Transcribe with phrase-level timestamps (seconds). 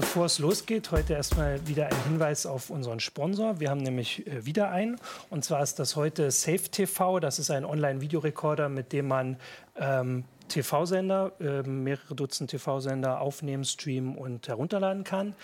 [0.00, 3.58] Bevor es losgeht, heute erstmal wieder ein Hinweis auf unseren Sponsor.
[3.58, 4.96] Wir haben nämlich äh, wieder einen.
[5.28, 7.18] Und zwar ist das heute Safe TV.
[7.18, 9.38] Das ist ein Online-Videorekorder, mit dem man
[9.74, 15.34] ähm, TV-Sender, äh, mehrere Dutzend TV-Sender aufnehmen, streamen und herunterladen kann.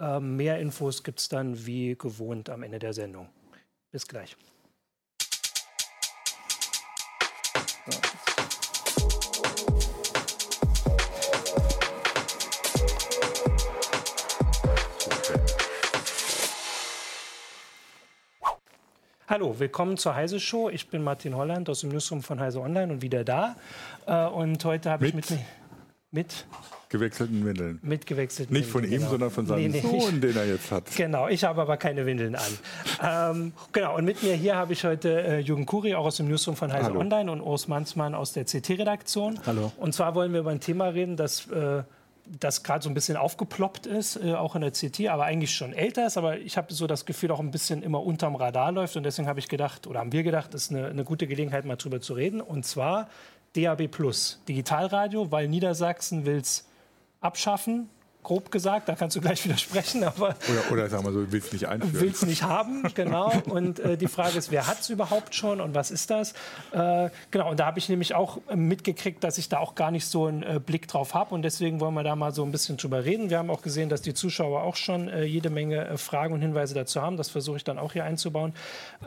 [0.00, 3.28] Ähm, mehr Infos gibt es dann wie gewohnt am Ende der Sendung.
[3.92, 4.36] Bis gleich.
[19.30, 20.70] Hallo, willkommen zur Heise Show.
[20.70, 23.54] Ich bin Martin Holland aus dem Newsroom von Heise Online und wieder da.
[24.04, 25.38] Äh, und heute habe ich mit mir
[26.10, 26.46] mit
[26.88, 27.78] gewechselten Windeln.
[27.80, 29.10] Mit gewechselten Nicht von Windeln, ihm, genau.
[29.12, 30.00] sondern von seinem Nee, nee.
[30.00, 30.96] Sohn, den er jetzt hat.
[30.96, 32.58] Genau, ich habe aber keine Windeln an.
[33.04, 36.26] ähm, genau, und mit mir hier habe ich heute äh, Jürgen Kuri, auch aus dem
[36.26, 36.98] Newsroom von Heise Hallo.
[36.98, 39.38] Online und Urs Mansmann aus der CT-Redaktion.
[39.46, 39.70] Hallo.
[39.76, 41.84] Und zwar wollen wir über ein Thema reden, das, äh,
[42.38, 45.72] das gerade so ein bisschen aufgeploppt ist, äh, auch in der CT, aber eigentlich schon
[45.72, 46.16] älter ist.
[46.16, 48.96] Aber ich habe so das Gefühl, auch ein bisschen immer unterm Radar läuft.
[48.96, 51.64] Und deswegen habe ich gedacht, oder haben wir gedacht, das ist eine, eine gute Gelegenheit,
[51.64, 52.40] mal drüber zu reden.
[52.40, 53.08] Und zwar
[53.56, 56.68] DAB Plus, Digitalradio, weil Niedersachsen will es
[57.20, 57.88] abschaffen.
[58.22, 61.66] Grob gesagt, da kannst du gleich widersprechen, aber Oder, oder sagen wir so, willst nicht
[61.68, 62.00] einführen.
[62.00, 63.32] will es nicht haben, genau.
[63.46, 66.32] Und äh, die Frage ist, wer hat es überhaupt schon und was ist das?
[66.72, 69.90] Äh, genau, und da habe ich nämlich auch äh, mitgekriegt, dass ich da auch gar
[69.90, 71.34] nicht so einen äh, Blick drauf habe.
[71.34, 73.30] Und deswegen wollen wir da mal so ein bisschen drüber reden.
[73.30, 76.42] Wir haben auch gesehen, dass die Zuschauer auch schon äh, jede Menge äh, Fragen und
[76.42, 77.16] Hinweise dazu haben.
[77.16, 78.52] Das versuche ich dann auch hier einzubauen.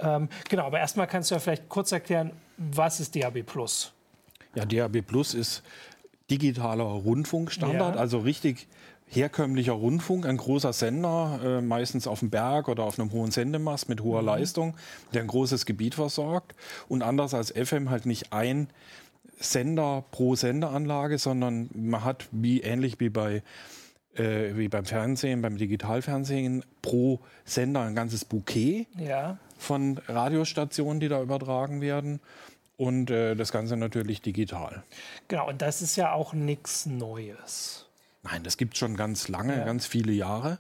[0.02, 3.92] Ähm, genau, aber erstmal kannst du ja vielleicht kurz erklären, was ist DAB Plus?
[4.56, 5.62] Ja, DAB Plus ist
[6.32, 8.02] digitaler Rundfunkstandard, Ja.
[8.02, 8.68] also richtig
[9.16, 13.90] herkömmlicher Rundfunk, ein großer Sender, äh, meistens auf dem Berg oder auf einem hohen Sendemast
[13.90, 14.76] mit hoher Leistung,
[15.14, 16.56] der ein großes Gebiet versorgt
[16.88, 18.70] und anders als FM halt nicht ein
[19.40, 23.44] Sender pro Senderanlage, sondern man hat wie ähnlich wie bei
[24.16, 31.08] äh, wie beim Fernsehen, beim Digitalfernsehen pro Sender ein ganzes Bouquet Ja, von Radiostationen, die
[31.08, 32.20] da übertragen werden.
[32.76, 34.84] Und äh, das Ganze natürlich digital.
[35.28, 35.48] genau.
[35.48, 37.86] Und das ist ja auch nichts Neues.
[38.24, 39.66] Nein, das gibt schon ganz lange, Ja.
[39.66, 40.60] ganz viele Jahre.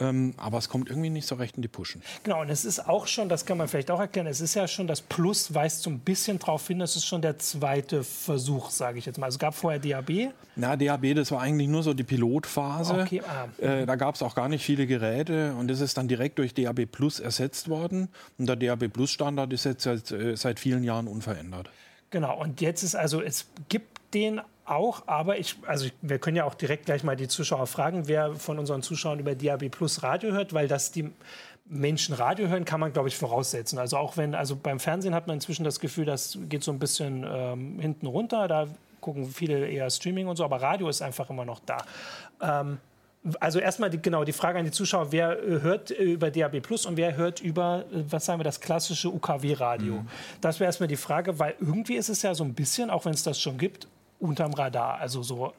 [0.00, 2.02] Ähm, aber es kommt irgendwie nicht so recht in die Puschen.
[2.22, 4.68] Genau, und es ist auch schon, das kann man vielleicht auch erklären, es ist ja
[4.68, 8.70] schon, das Plus weist so ein bisschen darauf hin, das ist schon der zweite Versuch,
[8.70, 9.26] sage ich jetzt mal.
[9.26, 10.32] Also es gab vorher DAB.
[10.54, 12.94] Na, DAB, das war eigentlich nur so die Pilotphase.
[12.94, 13.48] Okay, ah.
[13.60, 16.54] äh, da gab es auch gar nicht viele Geräte und das ist dann direkt durch
[16.54, 18.08] DAB Plus ersetzt worden.
[18.38, 21.70] Und der DAB Plus Standard ist jetzt seit, äh, seit vielen Jahren unverändert.
[22.10, 24.40] Genau, und jetzt ist also, es gibt den
[24.70, 28.34] auch, aber ich, also wir können ja auch direkt gleich mal die Zuschauer fragen, wer
[28.34, 31.10] von unseren Zuschauern über DAB Plus Radio hört, weil das die
[31.66, 33.78] Menschen Radio hören, kann man, glaube ich, voraussetzen.
[33.78, 36.78] Also auch wenn, also beim Fernsehen hat man inzwischen das Gefühl, das geht so ein
[36.78, 38.66] bisschen ähm, hinten runter, da
[39.00, 41.78] gucken viele eher Streaming und so, aber Radio ist einfach immer noch da.
[42.40, 42.78] Ähm,
[43.40, 46.60] also erstmal die, genau die Frage an die Zuschauer, wer äh, hört äh, über DAB
[46.60, 50.04] Plus und wer hört über, äh, was sagen wir, das klassische UKW-Radio?
[50.40, 53.14] Das wäre erstmal die Frage, weil irgendwie ist es ja so ein bisschen, auch wenn
[53.14, 54.98] es das schon gibt, unterm Radar.
[54.98, 55.52] Also so,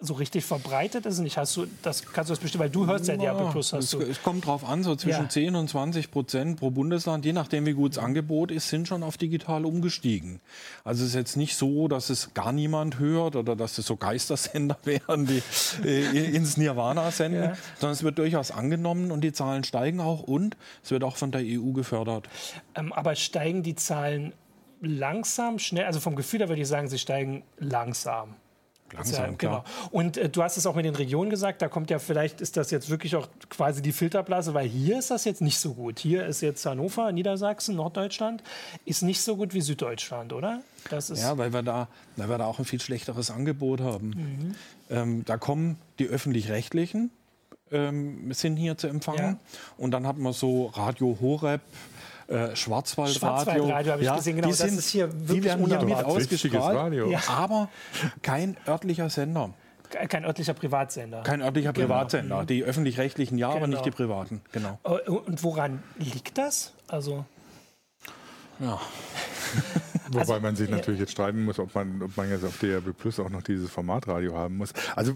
[0.00, 1.36] so richtig verbreitet ist es nicht.
[1.38, 3.90] Hast du, das kannst du das bestimmt, weil du hörst ja DAB Plus, hast es,
[3.90, 4.00] du.
[4.00, 5.28] es kommt drauf an, so zwischen Ja.
[5.28, 9.02] 10 und 20 Prozent pro Bundesland, je nachdem wie gut das Angebot ist, sind schon
[9.02, 10.40] auf digital umgestiegen.
[10.84, 13.96] Also es ist jetzt nicht so, dass es gar niemand hört oder dass es so
[13.96, 15.42] Geistersender wären, die
[15.84, 17.56] äh, ins Nirvana senden, Ja.
[17.80, 21.32] sondern es wird durchaus angenommen und die Zahlen steigen auch und es wird auch von
[21.32, 22.28] der EU gefördert.
[22.76, 24.32] Ähm, aber steigen die Zahlen
[24.80, 25.84] langsam, schnell?
[25.84, 28.34] Also vom Gefühl her würde ich sagen, sie steigen langsam.
[28.92, 29.64] Langsam, ja, genau.
[29.90, 32.56] Und äh, du hast es auch mit den Regionen gesagt, da kommt ja vielleicht, ist
[32.56, 35.98] das jetzt wirklich auch quasi die Filterblase, weil hier ist das jetzt nicht so gut.
[35.98, 38.42] Hier ist jetzt Hannover, Niedersachsen, Norddeutschland,
[38.86, 40.62] ist nicht so gut wie Süddeutschland, oder?
[40.88, 44.54] Das ist, Ja, weil wir da, weil wir da auch ein viel schlechteres Angebot haben.
[44.88, 47.10] Ähm, da kommen die öffentlich-rechtlichen,
[47.70, 49.18] ähm, sind hier zu empfangen.
[49.18, 49.38] Ja.
[49.76, 51.60] Und dann hat man so Radio Horeb,
[52.28, 53.18] äh, Schwarzwaldradio.
[53.18, 55.54] Schwarzwaldradio habe ich gesehen, genau, Die, das sind, ist hier wirklich.
[55.54, 57.10] Richtiges ausgestrahlt, Radio.
[57.10, 57.20] Ja.
[57.28, 57.68] aber
[58.22, 59.54] kein örtlicher Sender.
[59.90, 61.22] kein örtlicher Privatsender.
[61.22, 61.86] Kein örtlicher Genau.
[61.86, 62.44] Privatsender.
[62.44, 63.68] Die öffentlich-rechtlichen ja, aber Genau.
[63.68, 64.42] nicht die privaten.
[64.52, 64.78] Genau.
[64.84, 66.74] Äh, Und woran liegt das?
[66.88, 67.24] Also,
[68.60, 68.78] Ja.
[70.10, 70.76] Wobei Also, man sich ja.
[70.76, 73.70] natürlich jetzt streiten muss, ob man, ob man jetzt auf DRB Plus auch noch dieses
[73.70, 74.72] Formatradio haben muss.
[74.96, 75.12] Also,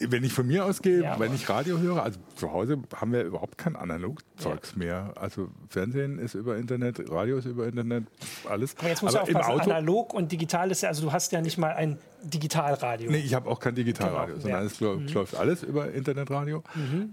[0.00, 3.24] wenn ich von mir ausgehe, Ja, wenn ich Radio höre, also zu Hause haben wir
[3.24, 5.12] überhaupt kein Analogzeugs mehr.
[5.16, 8.04] Also, Fernsehen ist über Internet, Radio ist über Internet,
[8.48, 8.74] alles.
[8.78, 11.12] aber jetzt musst Aber du im aufpassen, Auto, analog und digital ist ja, also du
[11.12, 13.10] hast ja nicht mal ein Digitalradio.
[13.10, 14.66] Nee, ich habe auch kein Digitalradio, Genau, sondern ja.
[14.66, 16.62] es läu- läuft alles über Internetradio.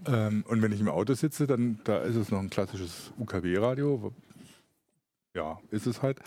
[0.08, 4.14] Ähm, und wenn ich im Auto sitze, dann da ist es noch ein klassisches UKW-Radio.
[5.36, 6.20] Ja, ist es halt.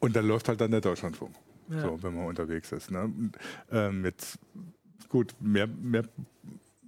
[0.00, 1.34] Und dann läuft halt dann der Deutschlandfunk,
[1.68, 1.80] Ja.
[1.82, 2.90] so, wenn man unterwegs ist.
[2.90, 3.12] Ne?
[3.70, 4.38] Ähm, jetzt,
[5.08, 6.04] gut, mehr, mehr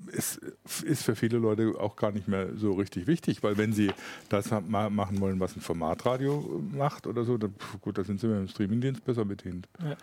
[0.09, 0.41] ist
[0.83, 3.93] ist für viele Leute auch gar nicht mehr so richtig wichtig, weil wenn sie
[4.29, 8.37] das machen wollen, was ein Formatradio macht oder so, dann, gut, da sind sie mit
[8.37, 9.69] dem Streamingdienst besser bedient.
[9.81, 9.97] Ja.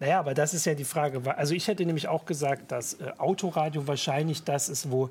[0.00, 1.22] Naja, aber das ist ja die Frage.
[1.38, 5.08] Also ich hätte nämlich auch gesagt, dass äh, Autoradio wahrscheinlich das ist, wo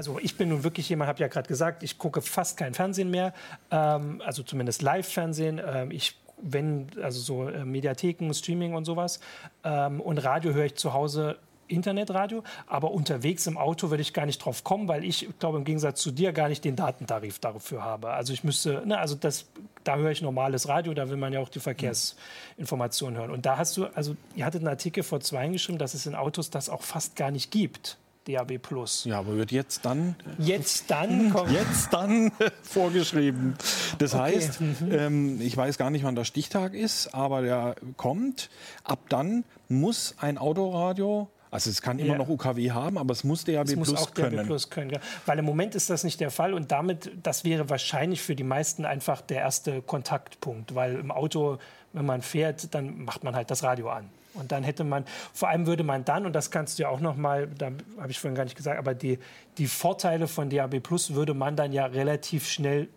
[0.00, 3.10] also ich bin nun wirklich jemand, habe ja gerade gesagt, ich gucke fast kein Fernsehen
[3.10, 3.34] mehr,
[3.70, 5.60] ähm, also zumindest Live-Fernsehen.
[5.62, 9.20] Ähm, ich wenn, also so äh, Mediatheken, Streaming und sowas.
[9.62, 11.36] Ähm, und Radio höre ich zu Hause
[11.68, 15.64] Internetradio, aber unterwegs im Auto würde ich gar nicht drauf kommen, weil ich glaube im
[15.64, 18.08] Gegensatz zu dir gar nicht den Datentarif dafür habe.
[18.08, 19.50] Also ich müsste, ne, also das,
[19.84, 23.30] da höre ich normales Radio, da will man ja auch die Verkehrsinformationen hören.
[23.30, 26.14] Und da hast du, also ihr hattet einen Artikel vor zwei geschrieben, dass es in
[26.14, 27.98] Autos das auch fast gar nicht gibt.
[28.28, 29.04] DAB Plus.
[29.04, 30.16] Ja, aber wird jetzt dann.
[30.38, 31.50] Jetzt dann kommt.
[31.50, 32.32] Jetzt dann
[32.62, 33.54] vorgeschrieben.
[33.98, 34.22] Das okay.
[34.22, 34.76] heißt, mhm.
[34.90, 38.50] ähm, ich weiß gar nicht, wann der Stichtag ist, aber der kommt.
[38.84, 42.18] Ab dann muss ein Autoradio also es kann immer ja.
[42.18, 44.36] noch UKW haben, aber es muss DAB es muss Plus auch können.
[44.36, 44.90] DAB Plus können.
[44.90, 45.00] Ja.
[45.26, 48.44] Weil im Moment ist das nicht der Fall und damit, das wäre wahrscheinlich für die
[48.44, 51.58] meisten einfach der erste Kontaktpunkt, weil im Auto,
[51.92, 54.10] wenn man fährt, dann macht man halt das Radio an.
[54.34, 57.00] Und dann hätte man, vor allem würde man dann, und das kannst du ja auch
[57.00, 59.18] noch mal, da habe ich vorhin gar nicht gesagt, aber die,
[59.58, 62.88] die Vorteile von DAB Plus würde man dann ja relativ schnell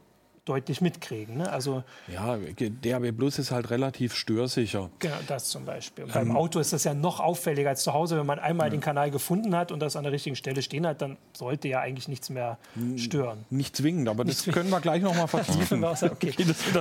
[0.45, 1.37] deutlich mitkriegen.
[1.37, 1.49] Ne?
[1.51, 4.89] Also, ja, DAB Plus ist halt relativ störsicher.
[4.99, 6.05] Genau, das zum Beispiel.
[6.05, 8.17] Ähm, beim Auto ist das ja noch auffälliger als zu Hause.
[8.17, 8.71] Wenn man einmal ja.
[8.71, 11.79] den Kanal gefunden hat und das an der richtigen Stelle stehen hat, dann sollte ja
[11.79, 12.57] eigentlich nichts mehr
[12.97, 13.45] stören.
[13.49, 14.57] Nicht zwingend, aber nicht das zwingend.
[14.57, 15.83] können wir gleich noch mal vertiefen.
[15.83, 16.33] okay.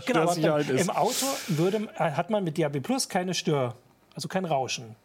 [0.07, 3.77] genau, Im Auto würde, hat man mit DAB Plus keine Stör
[4.15, 4.97] also kein Rauschen.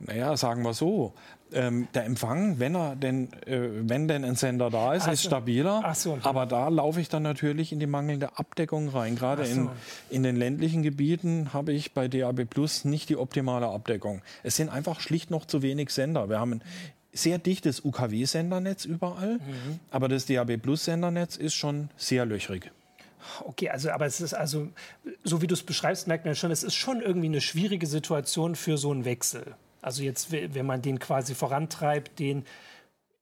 [0.00, 1.12] Naja, sagen wir so.
[1.52, 5.22] Ähm, der Empfang, wenn er denn, äh, wenn denn ein Sender da ist, Ach ist
[5.22, 5.28] so.
[5.28, 5.94] stabiler.
[5.94, 6.18] So.
[6.22, 9.14] Aber da laufe ich dann natürlich in die mangelnde Abdeckung rein.
[9.14, 9.52] Gerade so.
[9.52, 9.70] in,
[10.10, 14.22] in den ländlichen Gebieten habe ich bei DAB Plus nicht die optimale Abdeckung.
[14.42, 16.28] Es sind einfach schlicht noch zu wenig Sender.
[16.28, 16.62] Wir haben ein
[17.12, 19.80] sehr dichtes UKW-Sendernetz überall, mhm.
[19.90, 22.70] aber das DAB Plus-Sendernetz ist schon sehr löchrig.
[23.44, 24.68] Okay, also aber es ist also,
[25.24, 28.54] so wie du es beschreibst, merkt man schon, es ist schon irgendwie eine schwierige Situation
[28.54, 29.54] für so einen Wechsel.
[29.82, 32.44] Also jetzt, wenn man den quasi vorantreibt, den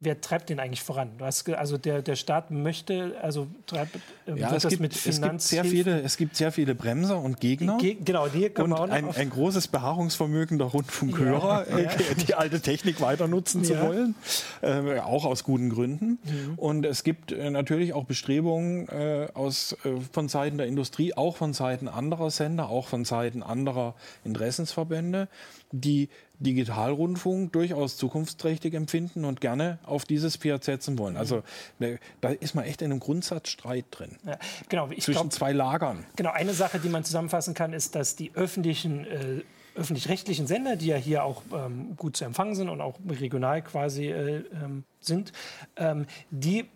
[0.04, 1.10] wer treibt den eigentlich voran?
[1.20, 3.96] Hast, also der, der Staat möchte, also treibt
[4.26, 7.40] äh, ja, es gibt, mit es gibt sehr viele, Es gibt sehr viele Bremser und
[7.40, 7.78] Gegner.
[7.78, 11.90] Ge genau, die und ein, ein, großes Beharrungsvermögen der Rundfunkhörer, ja, ja.
[11.94, 14.14] Äh, die alte Technik weiter nutzen zu wollen,
[14.62, 16.18] äh, auch aus guten Gründen.
[16.24, 16.54] Mhm.
[16.56, 21.36] Und es gibt äh, natürlich auch Bestrebungen äh, aus, äh, von Seiten der Industrie, auch
[21.36, 25.28] von Seiten anderer Sender, auch von Seiten anderer Interessensverbände,
[25.72, 26.08] die
[26.38, 31.16] Digitalrundfunk durchaus zukunftsträchtig empfinden und gerne auf dieses Pferd setzen wollen.
[31.16, 31.42] Also
[31.78, 34.16] ne, da ist man echt in einem Grundsatzstreit drin.
[34.25, 34.38] Ja,
[34.69, 36.04] genau, zwischen glaub, zwei Lagern.
[36.16, 39.42] Genau, eine Sache, die man zusammenfassen kann, ist, dass die öffentlichen äh,
[39.76, 44.06] öffentlich-rechtlichen Sender, die ja hier auch ähm, gut zu empfangen sind und auch regional quasi
[44.06, 45.32] äh, ähm, sind,
[45.76, 46.66] ähm, die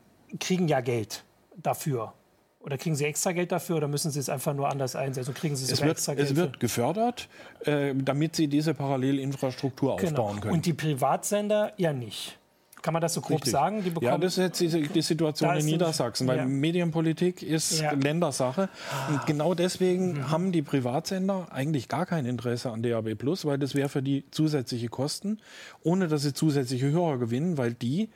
[0.41, 1.25] kriegen ja Geld
[1.57, 2.15] dafür.
[2.61, 5.33] Oder kriegen Sie extra Geld dafür oder müssen Sie es einfach nur anders einsetzen?
[5.33, 7.29] Kriegen Sie es, wird, extra Geld es wird gefördert,
[7.61, 10.11] äh, damit Sie diese Parallelinfrastruktur genau.
[10.11, 10.55] aufbauen können.
[10.55, 12.39] Und die Privatsender ja nicht.
[12.83, 13.53] Kann man das so grob Richtig.
[13.53, 13.83] sagen?
[13.83, 16.45] Die ja, das ist jetzt die, die Situation in Niedersachsen, weil ja.
[16.45, 17.93] Medienpolitik ist ja.
[17.93, 18.69] Ländersache.
[19.09, 20.31] Und genau deswegen mhm.
[20.31, 24.25] haben die Privatsender eigentlich gar kein Interesse an DAB Plus, weil das wäre für die
[24.31, 25.39] zusätzliche Kosten,
[25.83, 28.11] ohne dass sie zusätzliche Hörer gewinnen, weil die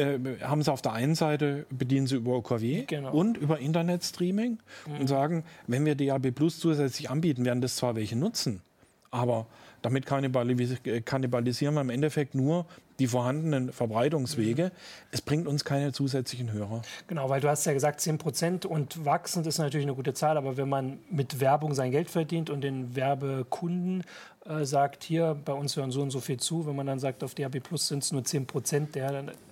[0.00, 3.12] äh, haben sie auf der einen Seite, bedienen sie über OKW genau.
[3.12, 5.00] und über Internetstreaming mhm.
[5.00, 8.62] und sagen, wenn wir DAB Plus zusätzlich anbieten, werden das zwar welche nutzen,
[9.10, 9.46] aber
[9.82, 12.66] damit kannibalisieren wir im Endeffekt nur
[13.00, 14.66] die vorhandenen Verbreitungswege.
[14.66, 14.70] Mhm.
[15.10, 16.82] Es bringt uns keine zusätzlichen Hörer.
[17.08, 20.36] Genau, weil du hast ja gesagt, 10 Prozent und wachsend ist natürlich eine gute Zahl,
[20.36, 24.04] aber wenn man mit Werbung sein Geld verdient und den Werbekunden
[24.44, 27.24] äh, sagt, hier, bei uns hören so und so viel zu, wenn man dann sagt,
[27.24, 28.96] auf DAB Plus sind es nur 10 Prozent,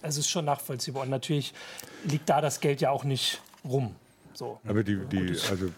[0.02, 1.02] es ist schon nachvollziehbar.
[1.02, 1.54] Und natürlich
[2.04, 3.94] liegt da das Geld ja auch nicht rum.
[4.34, 4.60] So.
[4.68, 5.70] Aber die, die also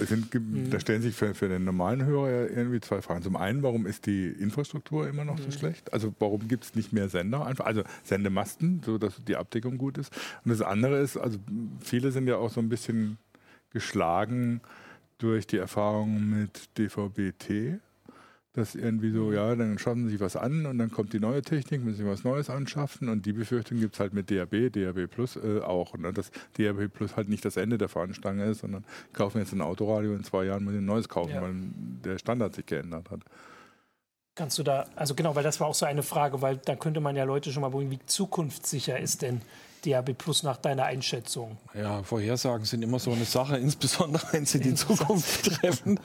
[0.00, 0.70] sind, mhm.
[0.70, 3.22] da stellen sich für, für, den normalen Hörer ja irgendwie zwei Fragen.
[3.22, 5.44] Zum einen, warum ist die Infrastruktur immer noch mhm.
[5.44, 5.92] so schlecht?
[5.92, 7.46] Also warum gibt es nicht mehr Sender?
[7.46, 10.12] Einfach, also Sendemasten, so dass die Abdeckung gut ist.
[10.44, 11.38] Und das andere ist, also
[11.80, 13.18] viele sind ja auch so ein bisschen
[13.70, 14.60] geschlagen
[15.18, 17.78] durch die Erfahrung mit DVB-T
[18.56, 21.42] dass irgendwie so, ja, dann schaffen sie sich was an und dann kommt die neue
[21.42, 25.06] Technik, müssen sie was Neues anschaffen und die Befürchtung gibt es halt mit DAB, DAB
[25.08, 25.96] Plus äh, auch.
[25.98, 26.12] Ne?
[26.12, 30.14] Dass DAB Plus halt nicht das Ende der Fahnenstange ist, sondern kaufen jetzt ein Autoradio,
[30.14, 31.42] in zwei Jahren muss ich ein neues kaufen, ja.
[31.42, 31.54] weil
[32.04, 33.20] der Standard sich geändert hat.
[34.36, 37.00] Kannst du da, also genau, weil das war auch so eine Frage, weil da könnte
[37.00, 39.40] man ja Leute schon mal beruhigen, wie zukunftssicher ist denn
[39.86, 41.56] DAB Plus nach deiner Einschätzung?
[41.72, 45.98] Ja, Vorhersagen sind immer so eine Sache, insbesondere wenn sie die Zukunft treffen.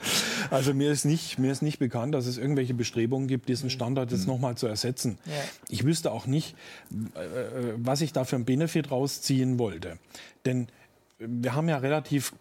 [0.50, 4.10] Also mir ist, nicht, mir ist nicht bekannt, dass es irgendwelche Bestrebungen gibt, diesen Standard
[4.10, 4.34] jetzt mhm.
[4.34, 5.18] nochmal zu ersetzen.
[5.26, 5.32] Ja.
[5.68, 6.56] Ich wüsste auch nicht,
[6.90, 9.98] äh, was ich da für einen Benefit rausziehen wollte.
[10.46, 10.68] Denn
[11.18, 12.32] wir haben ja relativ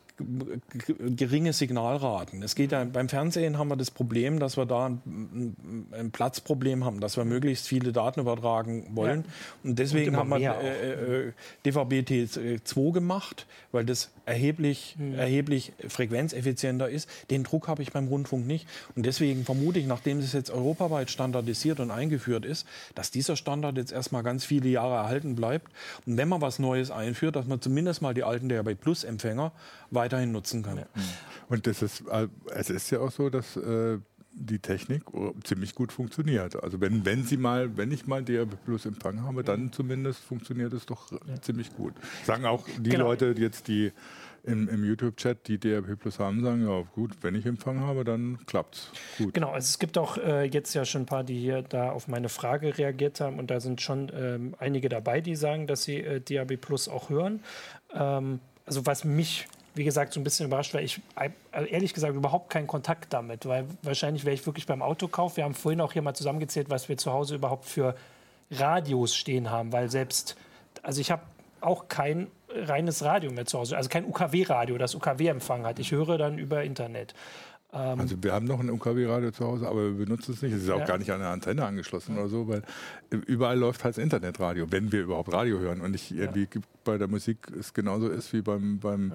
[1.16, 2.44] geringe Signalraten.
[2.44, 5.56] Es geht ja beim Fernsehen haben wir das Problem, dass wir da ein,
[5.92, 9.22] ein Platzproblem haben, dass wir möglichst viele Daten übertragen wollen.
[9.22, 9.70] Ja.
[9.70, 11.32] Und deswegen Und haben wir äh, äh,
[11.66, 15.16] DVB-T2 gemacht, weil das erheblich, mhm.
[15.16, 17.10] erheblich frequenzeffizienter ist.
[17.30, 18.68] Den Druck habe ich beim Rundfunk nicht.
[18.96, 23.78] Und deswegen vermute ich, nachdem es jetzt europaweit standardisiert und eingeführt ist, dass dieser Standard
[23.78, 25.72] jetzt erstmal ganz viele Jahre erhalten bleibt.
[26.06, 29.52] Und wenn man was Neues einführt, dass man zumindest mal die alten DRB Plus Empfänger
[29.90, 30.78] weiterhin nutzen kann.
[30.78, 30.86] Ja.
[31.50, 33.98] Und das ist, äh, es ist ja auch so, dass äh,
[34.34, 35.04] die Technik
[35.44, 36.62] ziemlich gut funktioniert.
[36.62, 40.74] Also wenn, wenn sie mal, wenn ich mal DRB Plus Empfang habe, dann zumindest funktioniert
[40.74, 41.42] es doch ja.
[41.42, 41.94] ziemlich gut.
[42.24, 43.06] Sagen auch die genau.
[43.06, 43.92] Leute jetzt, die
[44.44, 48.40] im, im YouTube-Chat, die DRB Plus haben, sagen, ja gut, wenn ich Empfang habe, dann
[48.46, 48.92] klappt's.
[49.18, 49.34] Gut.
[49.34, 52.08] Genau, also es gibt auch äh, jetzt ja schon ein paar, die hier da auf
[52.08, 55.98] meine Frage reagiert haben und da sind schon ähm, einige dabei, die sagen, dass sie
[55.98, 57.42] äh, DAB Plus auch hören.
[57.94, 62.16] Ähm, also was mich wie gesagt, so ein bisschen überrascht, weil ich also ehrlich gesagt
[62.16, 65.38] überhaupt keinen Kontakt damit, weil wahrscheinlich wäre ich wirklich beim Autokauf.
[65.38, 67.96] Wir haben vorhin auch hier mal zusammengezählt, was wir zu Hause überhaupt für
[68.52, 70.36] Radios stehen haben, weil selbst,
[70.84, 71.22] also ich habe
[71.62, 75.80] auch kein reines Radio mehr zu Hause, also kein UKW-Radio, das UKW-Empfang hat.
[75.80, 77.14] Ich höre dann über Internet.
[77.74, 80.54] Ähm, also wir haben noch ein UKW-Radio zu Hause, aber wir benutzen es nicht.
[80.54, 82.22] Es ist auch gar nicht an eine Antenne angeschlossen ja.
[82.22, 82.64] oder so, weil
[83.10, 85.82] überall läuft halt das Internetradio, wenn wir überhaupt Radio hören.
[85.82, 86.62] Und nicht irgendwie ja.
[86.84, 89.14] bei der Musik es genauso ist wie beim, beim,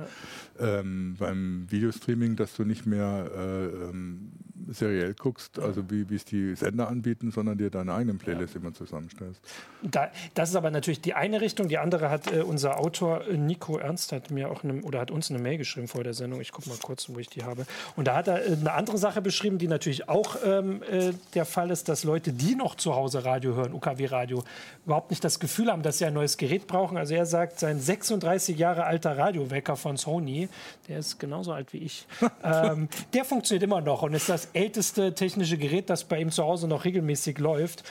[0.58, 0.80] ja.
[0.80, 4.32] ähm, beim Videostreaming, dass du nicht mehr äh, ähm,
[4.68, 8.60] seriell guckst, also wie es die Sender anbieten, sondern dir deine eigenen Playlists ja.
[8.60, 9.40] immer zusammenstellst.
[9.82, 11.68] Da, das ist aber natürlich die eine Richtung.
[11.68, 15.10] Die andere hat äh, unser Autor äh, Nico Ernst hat mir auch eine, oder hat
[15.10, 16.40] uns eine Mail geschrieben vor der Sendung.
[16.40, 17.66] Ich gucke mal kurz, wo ich die habe.
[17.94, 21.44] Und da hat er äh, eine andere Sache beschrieben, die natürlich auch ähm, äh, der
[21.44, 24.42] Fall ist, dass Leute, die noch zu Hause Radio hören, UKW-Radio,
[24.84, 26.96] überhaupt nicht das Gefühl haben, dass sie ein neues Gerät brauchen.
[26.96, 30.48] Also er sagt, sein 36 Jahre alter Radiowecker von Sony,
[30.88, 32.06] der ist genauso alt wie ich,
[32.44, 36.42] ähm, der funktioniert immer noch und ist das älteste technische Gerät, das bei ihm zu
[36.42, 37.84] Hause noch regelmäßig läuft.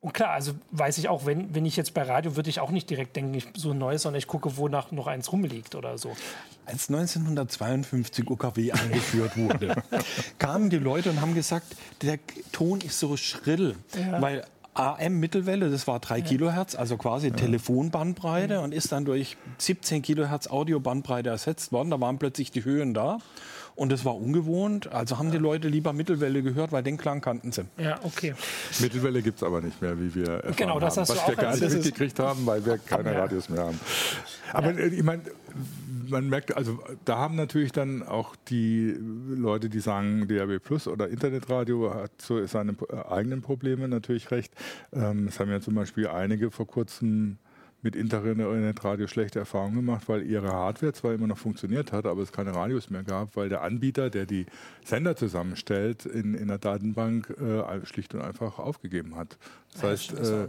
[0.00, 2.70] Und klar, also weiß ich auch, wenn, wenn ich jetzt bei Radio, würde ich auch
[2.70, 5.98] nicht direkt denken, ich so ein neues, sondern ich gucke, wonach noch eins rumliegt oder
[5.98, 6.16] so.
[6.64, 9.82] Als 1952 UKW eingeführt wurde,
[10.38, 12.18] kamen die Leute und haben gesagt, der
[12.50, 14.22] Ton ist so schrill, ja.
[14.22, 16.24] weil AM-Mittelwelle, das war 3 ja.
[16.24, 17.34] Kilohertz, also quasi ja.
[17.34, 18.64] Telefonbandbreite mhm.
[18.64, 21.90] und ist dann durch 17 Kilohertz Audiobandbreite ersetzt worden.
[21.90, 23.18] Da waren plötzlich die Höhen da.
[23.76, 24.92] Und das war ungewohnt.
[24.92, 27.64] Also haben die Leute lieber Mittelwelle gehört, weil den Klang kannten sie.
[27.78, 28.34] Ja, okay.
[28.78, 31.08] Mittelwelle gibt es aber nicht mehr, wie wir erfahren genau, das haben.
[31.08, 33.20] Hast was wir gar nicht mitgekriegt haben, weil wir keine ja.
[33.20, 33.80] Radios mehr haben.
[34.52, 34.86] Aber ja.
[34.86, 35.22] ich meine,
[36.10, 41.08] man merkt, also da haben natürlich dann auch die Leute, die sagen, DAB Plus oder
[41.08, 42.76] Internetradio hat so seine
[43.08, 44.52] eigenen Probleme natürlich recht.
[44.92, 47.38] Ähm, es haben ja zum Beispiel einige vor kurzem
[47.82, 52.32] mit Internetradio schlechte Erfahrungen gemacht, weil ihre Hardware zwar immer noch funktioniert hat, aber es
[52.32, 54.46] keine Radios mehr gab, weil der Anbieter, der die
[54.84, 59.38] Sender zusammenstellt, in, in der Datenbank äh, schlicht und einfach aufgegeben hat.
[59.72, 60.48] Das ja, heißt, äh,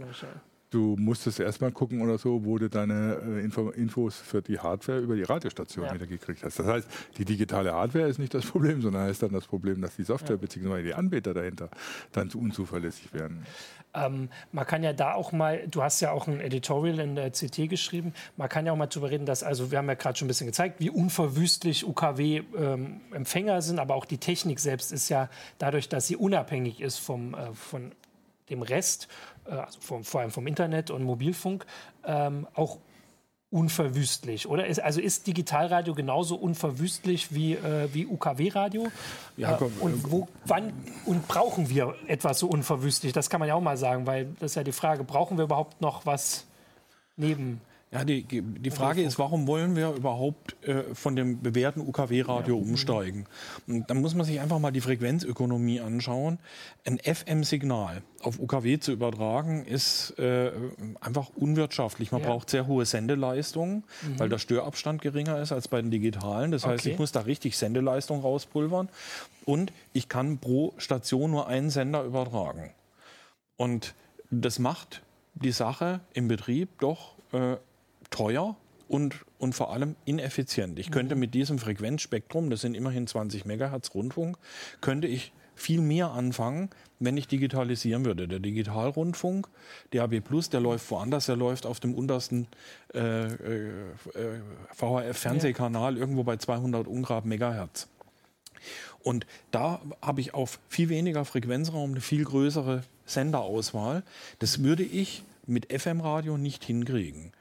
[0.72, 4.98] du musstest erstmal gucken oder so, wo du deine äh, Info Infos für die Hardware
[4.98, 5.94] über die Radiostation ja.
[5.94, 6.58] wieder gekriegt hast.
[6.58, 6.88] Das heißt,
[7.18, 10.36] die digitale Hardware ist nicht das Problem, sondern ist dann das Problem, dass die Software
[10.36, 10.40] ja.
[10.40, 10.82] bzw.
[10.82, 11.68] die Anbieter dahinter
[12.12, 13.46] dann zu unzuverlässig werden.
[13.94, 17.30] Ähm, man kann ja da auch mal, du hast ja auch ein Editorial in der
[17.30, 20.18] CT geschrieben, man kann ja auch mal darüber reden, dass, also wir haben ja gerade
[20.18, 25.10] schon ein bisschen gezeigt, wie unverwüstlich UKW-Empfänger ähm, sind, aber auch die Technik selbst ist
[25.10, 27.92] ja dadurch, dass sie unabhängig ist vom, äh, von
[28.52, 29.08] dem Rest,
[29.44, 31.66] also vom, vor allem vom Internet und Mobilfunk,
[32.04, 32.78] ähm, auch
[33.52, 34.66] unverwüstlich, oder?
[34.66, 38.88] Ist, also ist Digitalradio genauso unverwüstlich wie, äh, wie UKW-Radio?
[39.36, 40.72] Ja, äh, und wo, wann
[41.04, 43.12] und brauchen wir etwas so unverwüstlich?
[43.12, 45.44] Das kann man ja auch mal sagen, weil das ist ja die Frage, brauchen wir
[45.44, 46.46] überhaupt noch was
[47.16, 47.60] neben
[47.92, 52.62] ja, die, die Frage ist, warum wollen wir überhaupt äh, von dem bewährten UKW-Radio ja.
[52.62, 53.26] umsteigen?
[53.66, 56.38] Und dann muss man sich einfach mal die Frequenzökonomie anschauen.
[56.86, 60.52] Ein FM-Signal auf UKW zu übertragen, ist äh,
[61.02, 62.12] einfach unwirtschaftlich.
[62.12, 62.28] Man ja.
[62.28, 64.18] braucht sehr hohe Sendeleistungen, mhm.
[64.18, 66.50] weil der Störabstand geringer ist als bei den digitalen.
[66.50, 66.94] Das heißt, okay.
[66.94, 68.88] ich muss da richtig Sendeleistung rauspulvern.
[69.44, 72.70] Und ich kann pro Station nur einen Sender übertragen.
[73.58, 73.94] Und
[74.30, 75.02] das macht
[75.34, 77.56] die Sache im Betrieb doch äh,
[78.12, 78.56] teuer
[78.88, 80.78] und, und vor allem ineffizient.
[80.78, 81.22] Ich könnte mhm.
[81.22, 84.36] mit diesem Frequenzspektrum, das sind immerhin 20 Megahertz Rundfunk,
[84.80, 88.28] könnte ich viel mehr anfangen, wenn ich digitalisieren würde.
[88.28, 89.48] Der Digitalrundfunk,
[89.92, 92.46] DAB Plus, der läuft woanders, der läuft auf dem untersten
[92.94, 93.70] äh, äh,
[94.74, 97.88] VHF-Fernsehkanal irgendwo bei 200 Ungrad Megahertz.
[99.02, 104.04] Und da habe ich auf viel weniger Frequenzraum eine viel größere Senderauswahl.
[104.38, 107.32] Das würde ich mit FM-Radio nicht hinkriegen.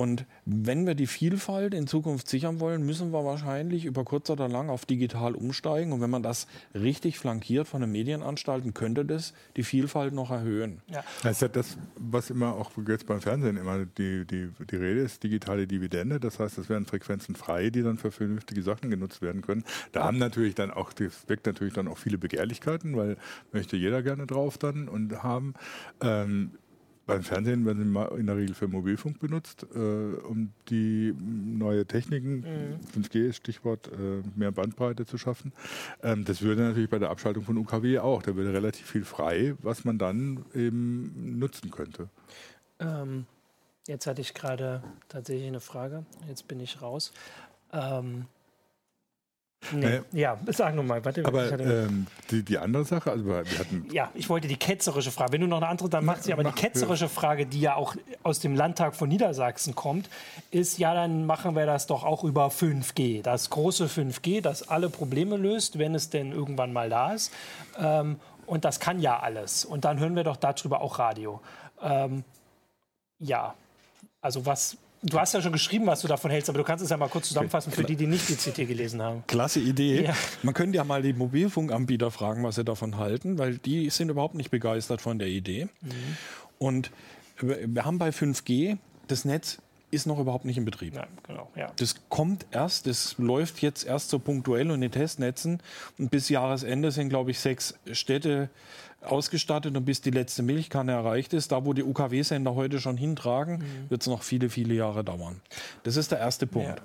[0.00, 4.48] Und wenn wir die Vielfalt in Zukunft sichern wollen, müssen wir wahrscheinlich über kurz oder
[4.48, 5.92] lang auf digital umsteigen.
[5.92, 10.80] Und wenn man das richtig flankiert von den Medienanstalten, könnte das die Vielfalt noch erhöhen.
[10.86, 11.04] Ja.
[11.22, 15.00] Das ist ja das, was immer auch jetzt beim Fernsehen immer die, die, die Rede
[15.00, 16.18] ist, digitale Dividende.
[16.18, 19.64] Das heißt, es werden Frequenzen frei, die dann für vernünftige Sachen genutzt werden können.
[19.92, 23.18] Da haben natürlich dann auch, das weckt natürlich dann auch viele Begehrlichkeiten, weil
[23.52, 25.52] möchte jeder gerne drauf dann und haben.
[26.00, 26.52] Ähm,
[27.10, 32.40] beim Fernsehen werden sie in der Regel für Mobilfunk benutzt, äh, um die neue Techniken,
[32.40, 33.02] mhm.
[33.02, 35.52] 5G ist Stichwort, äh, mehr Bandbreite zu schaffen.
[36.02, 38.22] Ähm, das würde natürlich bei der Abschaltung von UKW auch.
[38.22, 42.08] Da würde relativ viel frei, was man dann eben nutzen könnte.
[42.78, 43.26] Ähm,
[43.86, 46.04] jetzt hatte ich gerade tatsächlich eine Frage.
[46.28, 47.12] Jetzt bin ich raus.
[47.72, 48.26] Ähm,
[49.72, 49.86] Nee.
[49.86, 51.04] Äh, ja, sag nochmal.
[51.04, 53.86] Warte, aber ähm, die, die andere Sache, also wir hatten.
[53.92, 55.32] Ja, ich wollte die ketzerische Frage.
[55.32, 56.32] Wenn du noch eine andere, dann macht sie.
[56.32, 60.08] Aber die ketzerische Frage, die ja auch aus dem Landtag von Niedersachsen kommt,
[60.50, 63.22] ist: Ja, dann machen wir das doch auch über 5G.
[63.22, 67.30] Das große 5G, das alle Probleme löst, wenn es denn irgendwann mal da ist.
[67.78, 69.64] Ähm, und das kann ja alles.
[69.64, 71.40] Und dann hören wir doch darüber auch Radio.
[71.82, 72.24] Ähm,
[73.18, 73.54] ja,
[74.22, 76.90] also was Du hast ja schon geschrieben, was du davon hältst, aber du kannst es
[76.90, 79.24] ja mal kurz zusammenfassen für die, die nicht die CT gelesen haben.
[79.26, 80.04] Klasse Idee.
[80.04, 80.14] Ja.
[80.42, 84.34] Man könnte ja mal die Mobilfunkanbieter fragen, was sie davon halten, weil die sind überhaupt
[84.34, 85.68] nicht begeistert von der Idee.
[85.80, 85.90] Mhm.
[86.58, 86.90] Und
[87.40, 88.76] wir haben bei 5G
[89.08, 89.58] das Netz
[89.90, 90.94] ist noch überhaupt nicht in Betrieb.
[90.94, 91.72] Nein, genau, ja.
[91.76, 95.62] Das kommt erst, das läuft jetzt erst so punktuell und in Testnetzen.
[95.98, 98.50] Und bis Jahresende sind, glaube ich, sechs Städte
[99.02, 103.58] ausgestattet und bis die letzte Milchkanne erreicht ist, da wo die UKW-Sender heute schon hintragen,
[103.58, 103.90] mhm.
[103.90, 105.40] wird es noch viele, viele Jahre dauern.
[105.82, 106.78] Das ist der erste Punkt.
[106.78, 106.84] Ja.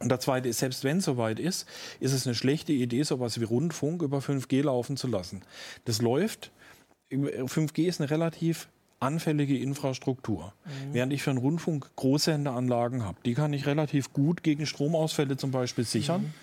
[0.00, 1.66] Und der zweite ist, selbst wenn es soweit ist,
[1.98, 5.42] ist es eine schlechte Idee, sowas wie Rundfunk über 5G laufen zu lassen.
[5.86, 6.52] Das läuft.
[7.10, 8.68] 5G ist eine relativ
[9.00, 10.52] anfällige Infrastruktur.
[10.64, 10.70] Mhm.
[10.94, 15.50] Während ich für einen Rundfunk Großsenderanlagen habe, die kann ich relativ gut gegen Stromausfälle zum
[15.50, 16.22] Beispiel sichern.
[16.22, 16.34] Mhm.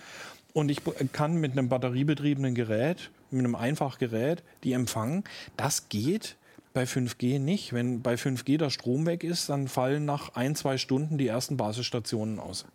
[0.53, 5.25] Und ich kann mit einem batteriebetriebenen Gerät, mit einem Einfachgerät, die empfangen.
[5.57, 6.37] Das geht
[6.73, 7.73] bei 5G nicht.
[7.73, 11.57] Wenn bei 5G der Strom weg ist, dann fallen nach ein, zwei Stunden die ersten
[11.57, 12.65] Basisstationen aus.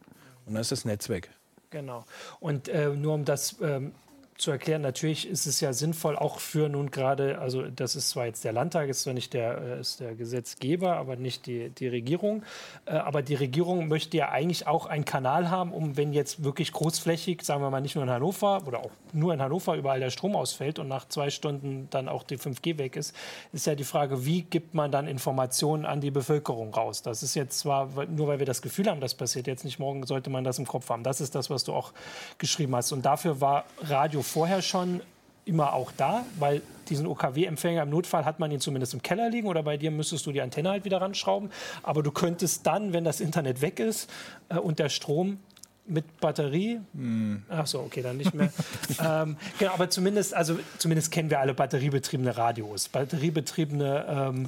[0.45, 1.31] Und dann ist das Netz weg.
[1.71, 2.05] Genau.
[2.40, 3.93] Und äh, nur um das ähm,
[4.40, 8.26] zu erklären, natürlich ist es ja sinnvoll, auch für nun gerade, also das ist zwar
[8.26, 11.88] jetzt der Landtag, ist zwar nicht der, äh, ist der Gesetzgeber, aber nicht die, die
[11.88, 12.42] Regierung.
[12.87, 16.72] Äh, aber die Regierung möchte ja eigentlich auch einen Kanal haben, um wenn jetzt wirklich
[16.72, 20.11] großflächig, sagen wir mal nicht nur in Hannover oder auch nur in Hannover überall der
[20.11, 23.14] Strom ausfällt und nach zwei Stunden dann auch die 5G weg ist,
[23.53, 27.03] ist ja die Frage, wie gibt man dann Informationen an die Bevölkerung raus?
[27.03, 30.07] Das ist jetzt zwar, nur weil wir das Gefühl haben, das passiert jetzt nicht morgen,
[30.07, 31.03] sollte man das im Kopf haben.
[31.03, 31.92] Das ist das, was du auch
[32.38, 32.92] geschrieben hast.
[32.92, 35.01] Und dafür war Radio vorher schon
[35.45, 39.49] immer auch da, weil diesen OKW-Empfänger im Notfall hat man ihn zumindest im Keller liegen
[39.49, 41.51] oder bei dir müsstest du die Antenne halt wieder ranschrauben.
[41.83, 44.11] Aber du könntest dann, wenn das Internet weg ist
[44.49, 45.38] äh, und der Strom
[45.87, 46.81] mit Batterie.
[46.95, 47.43] Hm.
[47.49, 48.53] Ach so, okay, dann nicht mehr.
[49.05, 52.88] ähm, genau, aber zumindest, also zumindest kennen wir alle batteriebetriebene Radios.
[52.88, 54.47] Batteriebetriebene ähm,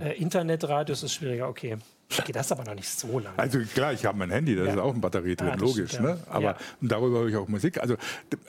[0.00, 1.48] äh, Internetradios ist schwieriger.
[1.48, 1.76] Okay.
[2.18, 3.38] Okay, das ist aber noch nicht so lange.
[3.38, 4.72] Also klar, ich habe mein Handy, da ja.
[4.72, 5.92] ist auch eine Batterie drin, ja, logisch.
[5.92, 6.18] Stimmt, ne?
[6.28, 6.56] Aber ja.
[6.80, 7.78] darüber höre ich auch Musik.
[7.78, 7.96] Also,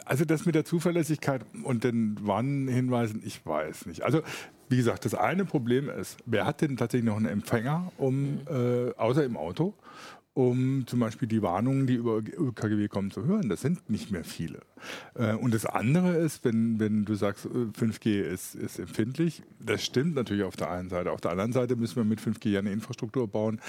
[0.06, 4.04] also das mit der Zuverlässigkeit und den Warnhinweisen, ich weiß nicht.
[4.04, 4.22] Also
[4.70, 8.40] wie gesagt, das eine Problem ist, wer hat denn tatsächlich noch einen Empfänger, um, mhm.
[8.50, 9.74] äh, außer im Auto,
[10.38, 13.50] um zum Beispiel die Warnungen, die über KGW kommen, zu hören.
[13.50, 14.60] Das sind nicht mehr viele.
[15.16, 19.84] Äh, und das andere ist, wenn, wenn du sagst, 5G äh, ist, ist empfindlich, das
[19.84, 21.12] stimmt natürlich auf der einen Seite.
[21.12, 23.60] Auf der anderen Seite müssen wir mit 5G ja eine Infrastruktur bauen,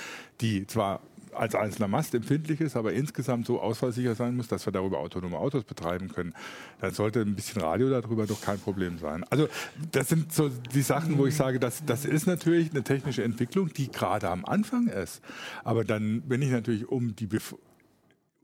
[0.42, 1.00] die zwar
[1.34, 5.38] als einzelner Mast empfindlich ist, aber insgesamt so ausfallsicher sein muss, dass wir darüber autonome
[5.38, 6.34] Autos betreiben können,
[6.80, 9.24] dann sollte ein bisschen Radio darüber doch kein Problem sein.
[9.30, 9.48] Also
[9.92, 13.72] das sind so die Sachen, wo ich sage, das, das ist natürlich eine technische Entwicklung,
[13.72, 15.22] die gerade am Anfang ist.
[15.64, 17.54] Aber dann, wenn ich natürlich um die Bef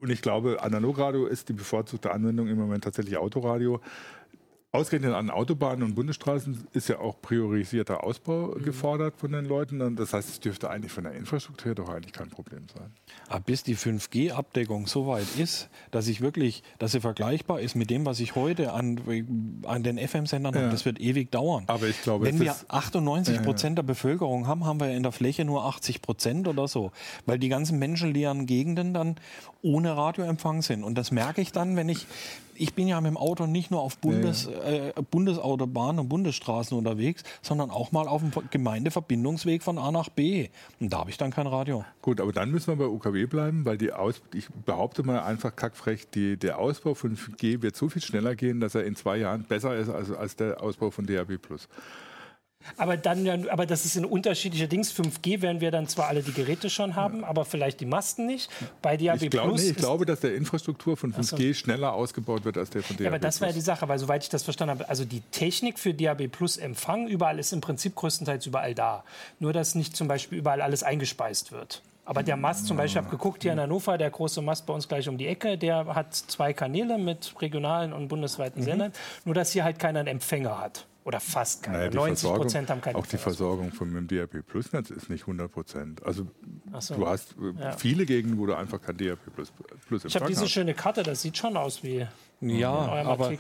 [0.01, 3.81] und ich glaube, Analogradio ist die bevorzugte Anwendung im Moment tatsächlich Autoradio.
[4.75, 8.65] Ausgerechnet an Autobahnen und Bundesstraßen ist ja auch priorisierter Ausbau mhm.
[8.65, 9.95] gefordert von den Leuten.
[9.95, 12.91] Das heißt, es dürfte eigentlich von der Infrastruktur doch eigentlich kein Problem sein.
[13.29, 17.89] Aber bis die 5G-Abdeckung so weit ist, dass ich wirklich, dass sie vergleichbar ist mit
[17.89, 19.01] dem, was ich heute an,
[19.63, 20.63] an den FM-Sendern ja.
[20.63, 21.63] habe, das wird ewig dauern.
[21.69, 25.45] Aber ich glaube, wenn wir 98 Prozent der Bevölkerung haben, haben wir in der Fläche
[25.45, 26.91] nur 80 Prozent oder so,
[27.27, 29.15] weil die ganzen menschenleeren Gegenden dann
[29.63, 30.83] ohne Radioempfang sind.
[30.83, 32.09] Und das merke ich dann, wenn ich
[32.57, 37.23] ich bin ja mit dem Auto nicht nur auf Bundes, äh, Bundesautobahnen und Bundesstraßen unterwegs,
[37.43, 40.49] sondern auch mal auf dem Gemeindeverbindungsweg von A nach B.
[40.81, 41.85] Und da habe ich dann kein Radio.
[42.03, 45.55] Gut, aber dann müssen wir bei UKW bleiben, weil die Aus ich behaupte mal einfach
[45.55, 49.17] kackfrech, die, der Ausbau von 5G wird so viel schneller gehen, dass er in zwei
[49.19, 51.39] Jahren besser ist als, als der Ausbau von DAB+.
[52.77, 54.93] Aber dann, aber das ist ein unterschiedlicher Dings.
[54.93, 57.27] 5G werden wir dann zwar alle die Geräte schon haben, ja.
[57.27, 58.51] aber vielleicht die Masten nicht.
[58.83, 61.55] Bei DAB ich, glaub, nee, ich glaube, dass der Infrastruktur von 5G so.
[61.55, 63.05] schneller ausgebaut wird als der von DAB+.
[63.05, 65.21] Ja, aber das war ja die Sache, weil soweit ich das verstanden habe, also die
[65.31, 69.05] Technik für DAB Plus Empfang überall ist im Prinzip größtenteils überall da.
[69.39, 71.83] Nur dass nicht zum Beispiel überall alles eingespeist wird.
[72.07, 74.75] Aber der Mast zum Beispiel, ich habe geguckt hier in Hannover, der große Mast bei
[74.75, 78.67] uns gleich um die Ecke, der hat zwei Kanäle mit regionalen und bundesweiten mhm.
[78.67, 78.93] Sendern.
[79.25, 80.87] Nur dass hier halt keiner einen Empfänger hat.
[81.05, 81.79] Oder fast keine.
[81.79, 85.23] Naja, 90 Prozent haben keine Auch die Versorgung von dem DAB Plus Netz ist nicht
[85.23, 86.03] 100 Prozent.
[86.03, 86.27] Also
[86.79, 86.95] so.
[86.95, 87.73] du hast äh, ja.
[87.73, 89.53] viele Gegenden, wo du einfach kein DAB Plus,
[89.87, 92.07] Plus Ich habe diese schöne Karte, das sieht schon aus wie
[92.41, 93.39] ja, aber ein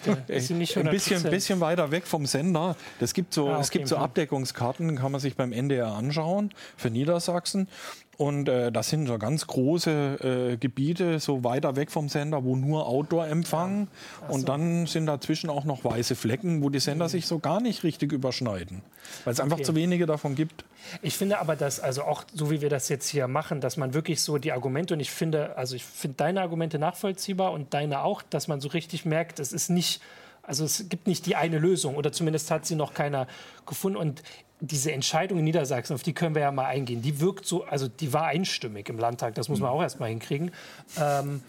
[0.91, 2.77] bisschen, bisschen weiter weg vom Sender.
[3.01, 6.51] Es gibt so, ah, okay, es gibt so Abdeckungskarten, kann man sich beim NDR anschauen
[6.77, 7.69] für Niedersachsen.
[8.17, 12.57] Und äh, das sind so ganz große äh, Gebiete, so weiter weg vom Sender, wo
[12.57, 13.89] nur Outdoor empfangen.
[14.23, 14.29] Ja.
[14.29, 17.11] Und dann sind dazwischen auch noch weiße Flecken, wo die Sender mhm.
[17.11, 18.83] sich so gar nicht richtig überschneiden.
[19.25, 19.51] Weil es okay.
[19.51, 20.65] einfach zu wenige davon gibt.
[21.03, 23.95] Ich finde aber, dass, also auch so wie wir das jetzt hier machen, dass man
[23.95, 28.03] wirklich so die Argumente, und ich finde, also ich finde deine Argumente nachvollziehbar und deine
[28.03, 30.01] auch, dass man so richtig merkt, es ist nicht
[30.47, 33.27] also es gibt nicht die eine Lösung oder zumindest hat sie noch keiner
[33.67, 33.97] gefunden.
[33.97, 34.23] Und
[34.61, 37.89] diese Entscheidung in Niedersachsen, auf die können wir ja mal eingehen, die wirkt so, also
[37.89, 39.77] die war einstimmig im Landtag, das muss man mhm.
[39.77, 40.53] auch erst mal hinkriegen.
[41.01, 41.43] Ähm,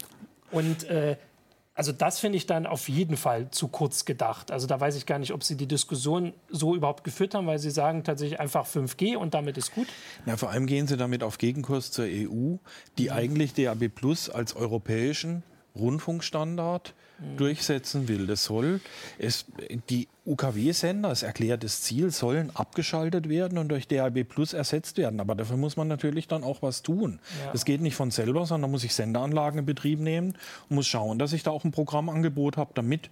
[0.50, 1.16] und äh,
[1.76, 4.50] also das finde ich dann auf jeden Fall zu kurz gedacht.
[4.50, 7.58] Also da weiß ich gar nicht, ob Sie die Diskussion so überhaupt geführt haben, weil
[7.58, 9.86] Sie sagen tatsächlich einfach 5G und damit ist gut.
[10.24, 12.56] Ja, vor allem gehen Sie damit auf Gegenkurs zur EU,
[12.96, 13.10] die mhm.
[13.10, 15.42] eigentlich DAB Plus als europäischen
[15.78, 17.36] Rundfunkstandard mhm.
[17.36, 18.26] durchsetzen will.
[18.26, 18.80] Das soll
[19.18, 19.46] es,
[19.88, 25.20] die UKW-Sender, das erklärtes Ziel, sollen abgeschaltet werden und durch DAB Plus ersetzt werden.
[25.20, 27.20] Aber dafür muss man natürlich dann auch was tun.
[27.44, 27.52] Ja.
[27.52, 30.36] Das geht nicht von selber, sondern muss ich Senderanlagen in Betrieb nehmen
[30.68, 33.10] und muss schauen, dass ich da auch ein Programmangebot habe, damit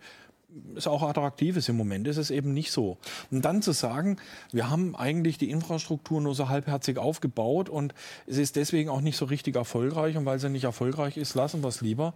[0.76, 1.68] es auch attraktiv ist.
[1.68, 2.98] Im Moment ist es eben nicht so.
[3.30, 4.18] Und dann zu sagen,
[4.52, 7.94] wir haben eigentlich die Infrastruktur nur so halbherzig aufgebaut und
[8.26, 11.62] es ist deswegen auch nicht so richtig erfolgreich und weil sie nicht erfolgreich ist, lassen
[11.62, 12.14] wir es lieber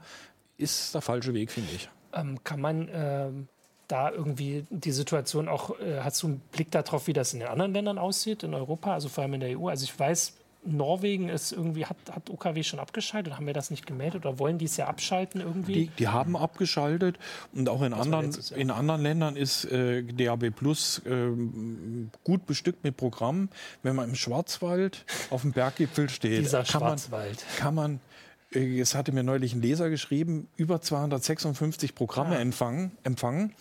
[0.59, 1.89] ist der falsche Weg, finde ich.
[2.13, 3.49] Ähm, kann man ähm,
[3.87, 7.49] da irgendwie die Situation auch, äh, hast du einen Blick darauf, wie das in den
[7.49, 9.69] anderen Ländern aussieht, in Europa, also vor allem in der EU?
[9.69, 13.37] Also ich weiß, Norwegen ist irgendwie, hat, hat OKW schon abgeschaltet?
[13.37, 15.73] Haben wir das nicht gemeldet oder wollen die es ja abschalten irgendwie?
[15.73, 17.19] Die, die haben abgeschaltet
[17.55, 21.31] und auch in, anderen, in anderen Ländern ist äh, DAB Plus äh,
[22.25, 23.51] gut bestückt mit Programmen.
[23.83, 27.37] Wenn man im Schwarzwald auf dem Berggipfel steht, Dieser kann, Schwarzwald.
[27.37, 28.01] Man, kann man
[28.51, 32.41] es hatte mir neulich ein Leser geschrieben, über 256 Programme ja.
[32.41, 33.55] empfangen, empfangen.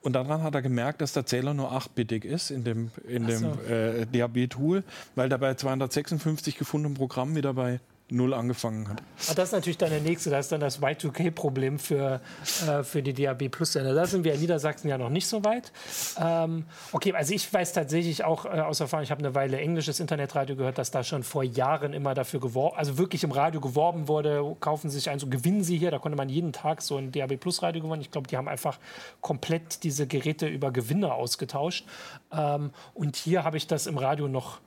[0.00, 3.38] Und daran hat er gemerkt, dass der Zähler nur 8-bittig ist in dem, in dem
[3.38, 3.72] so.
[3.72, 4.82] äh, DAB-Tool,
[5.14, 7.80] weil der bei 256 gefundenen Programmen wieder bei
[8.12, 9.02] null angefangen hat.
[9.28, 12.20] Ah, das ist natürlich dann der nächste, das ist dann das Y2K-Problem für,
[12.66, 13.94] äh, für die DAB Plus-Sender.
[13.94, 15.72] Da sind wir in Niedersachsen ja noch nicht so weit.
[16.20, 20.00] Ähm, okay, also ich weiß tatsächlich auch äh, aus Erfahrung, ich habe eine Weile englisches
[20.00, 24.08] Internetradio gehört, dass da schon vor Jahren immer dafür geworben, also wirklich im Radio geworben
[24.08, 26.96] wurde, kaufen Sie sich ein, so gewinnen Sie hier, da konnte man jeden Tag so
[26.96, 28.02] ein DAB Plus Radio gewinnen.
[28.02, 28.78] Ich glaube, die haben einfach
[29.20, 31.86] komplett diese Geräte über Gewinne ausgetauscht.
[32.32, 34.60] Ähm, und hier habe ich das im Radio noch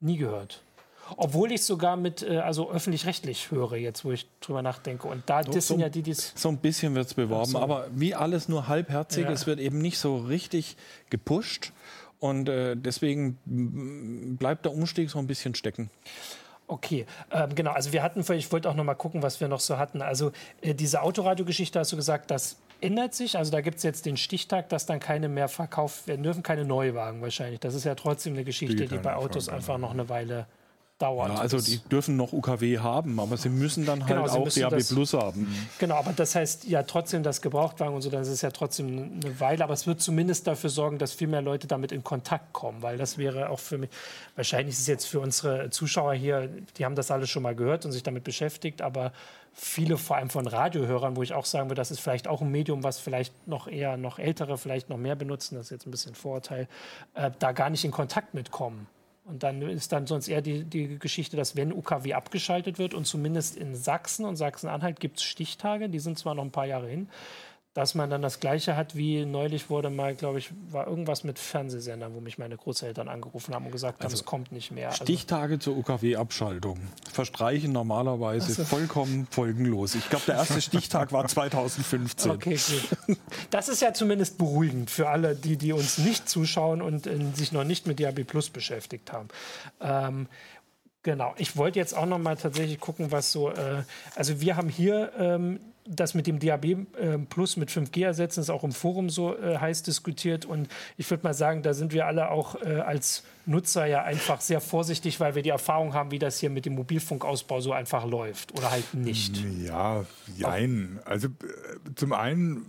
[0.00, 0.62] nie gehört.
[1.16, 5.08] Obwohl ich sogar mit, äh, also öffentlich-rechtlich höre, jetzt wo ich drüber nachdenke.
[5.08, 7.58] Und da, das so, sind ja die, die So ein bisschen wird es beworben, so.
[7.58, 9.30] aber wie alles nur halbherzig, ja.
[9.30, 10.76] es wird eben nicht so richtig
[11.10, 11.72] gepusht.
[12.20, 13.38] Und äh, deswegen
[14.38, 15.88] bleibt der Umstieg so ein bisschen stecken.
[16.66, 17.72] Okay, ähm, genau.
[17.72, 20.02] Also wir hatten, ich wollte auch noch mal gucken, was wir noch so hatten.
[20.02, 23.38] Also äh, diese Autoradio-Geschichte hast du gesagt, das ändert sich.
[23.38, 26.64] Also da gibt es jetzt den Stichtag, dass dann keine mehr verkauft werden dürfen, keine
[26.64, 27.60] Neuwagen wahrscheinlich.
[27.60, 30.46] Das ist ja trotzdem eine Geschichte, die, die bei Autos einfach noch eine Weile
[30.98, 31.30] dauert.
[31.30, 34.86] Ja, also die dürfen noch UKW haben, aber sie müssen dann halt genau, auch DAB
[34.86, 35.42] Plus haben.
[35.42, 35.68] Mhm.
[35.78, 39.40] Genau, aber das heißt ja trotzdem, dass Gebrauchtwagen und so, das ist ja trotzdem eine
[39.40, 42.82] Weile, aber es wird zumindest dafür sorgen, dass viel mehr Leute damit in Kontakt kommen,
[42.82, 43.90] weil das wäre auch für mich,
[44.36, 47.84] wahrscheinlich ist es jetzt für unsere Zuschauer hier, die haben das alles schon mal gehört
[47.84, 49.12] und sich damit beschäftigt, aber
[49.52, 52.50] viele, vor allem von Radiohörern, wo ich auch sagen würde, das ist vielleicht auch ein
[52.50, 55.90] Medium, was vielleicht noch eher noch ältere vielleicht noch mehr benutzen, das ist jetzt ein
[55.90, 56.68] bisschen ein Vorurteil,
[57.14, 58.86] äh, da gar nicht in Kontakt mitkommen.
[59.28, 63.06] Und dann ist dann sonst eher die, die Geschichte, dass wenn UKW abgeschaltet wird und
[63.06, 66.88] zumindest in Sachsen und Sachsen-Anhalt gibt es Stichtage, die sind zwar noch ein paar Jahre
[66.88, 67.08] hin,
[67.74, 71.38] dass man dann das Gleiche hat, wie neulich wurde mal, glaube ich, war irgendwas mit
[71.38, 74.90] Fernsehsendern, wo mich meine Großeltern angerufen haben und gesagt haben, also es kommt nicht mehr.
[74.90, 76.78] Also Stichtage zur UKW-Abschaltung
[77.12, 78.64] verstreichen normalerweise also.
[78.64, 79.94] vollkommen folgenlos.
[79.94, 82.30] Ich glaube, der erste Stichtag war 2015.
[82.30, 82.58] Okay,
[83.06, 83.16] gut.
[83.50, 87.52] Das ist ja zumindest beruhigend für alle, die, die uns nicht zuschauen und äh, sich
[87.52, 89.28] noch nicht mit DAB Plus beschäftigt haben.
[89.80, 90.28] Ähm,
[91.04, 93.82] Genau, ich wollte jetzt auch noch mal tatsächlich gucken, was so, äh,
[94.16, 96.76] also wir haben hier ähm, das mit dem DAB äh,
[97.28, 100.44] Plus mit 5G ersetzen, ist auch im Forum so äh, heiß diskutiert.
[100.44, 104.40] Und ich würde mal sagen, da sind wir alle auch äh, als Nutzer ja einfach
[104.40, 108.04] sehr vorsichtig, weil wir die Erfahrung haben, wie das hier mit dem Mobilfunkausbau so einfach
[108.04, 109.42] läuft oder halt nicht.
[109.64, 110.04] Ja,
[110.36, 111.00] jein.
[111.04, 112.66] Also äh, zum einen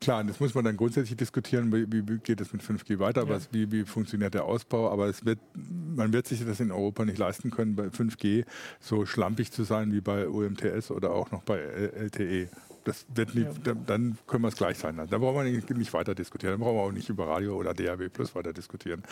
[0.00, 3.38] Klar, das muss man dann grundsätzlich diskutieren, wie, wie geht es mit 5G weiter, ja.
[3.52, 4.90] wie, wie, funktioniert der Ausbau.
[4.90, 8.46] Aber es wird, man wird sich das in Europa nicht leisten können, bei 5G
[8.80, 12.48] so schlampig zu sein wie bei UMTS oder auch noch bei LTE
[12.84, 15.10] das wird nicht, dann können wir es gleich sein lassen.
[15.10, 16.52] Da brauchen wir nicht, weiter diskutieren.
[16.52, 19.02] Dann brauchen wir auch nicht über Radio oder DAB Plus weiter diskutieren.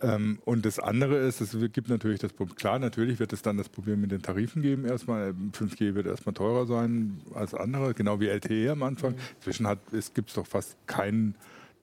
[0.00, 3.56] Ähm, und das andere ist, es gibt natürlich das Problem, klar, natürlich wird es dann
[3.56, 5.34] das Problem mit den Tarifen geben erstmal.
[5.52, 9.12] 5G wird erstmal teurer sein als andere, genau wie LTE am Anfang.
[9.12, 9.18] Mhm.
[9.36, 9.66] Inzwischen
[10.14, 11.34] gibt es doch fast keinen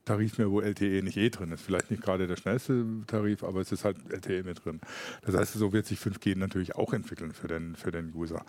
[0.10, 1.62] Tarif mehr, wo LTE nicht eh drin ist.
[1.62, 4.82] Vielleicht nicht gerade der schnellste Tarif, aber es ist halt LTE mit drin.
[5.24, 8.44] Das heißt, so wird sich 5G natürlich auch entwickeln für den, für den User.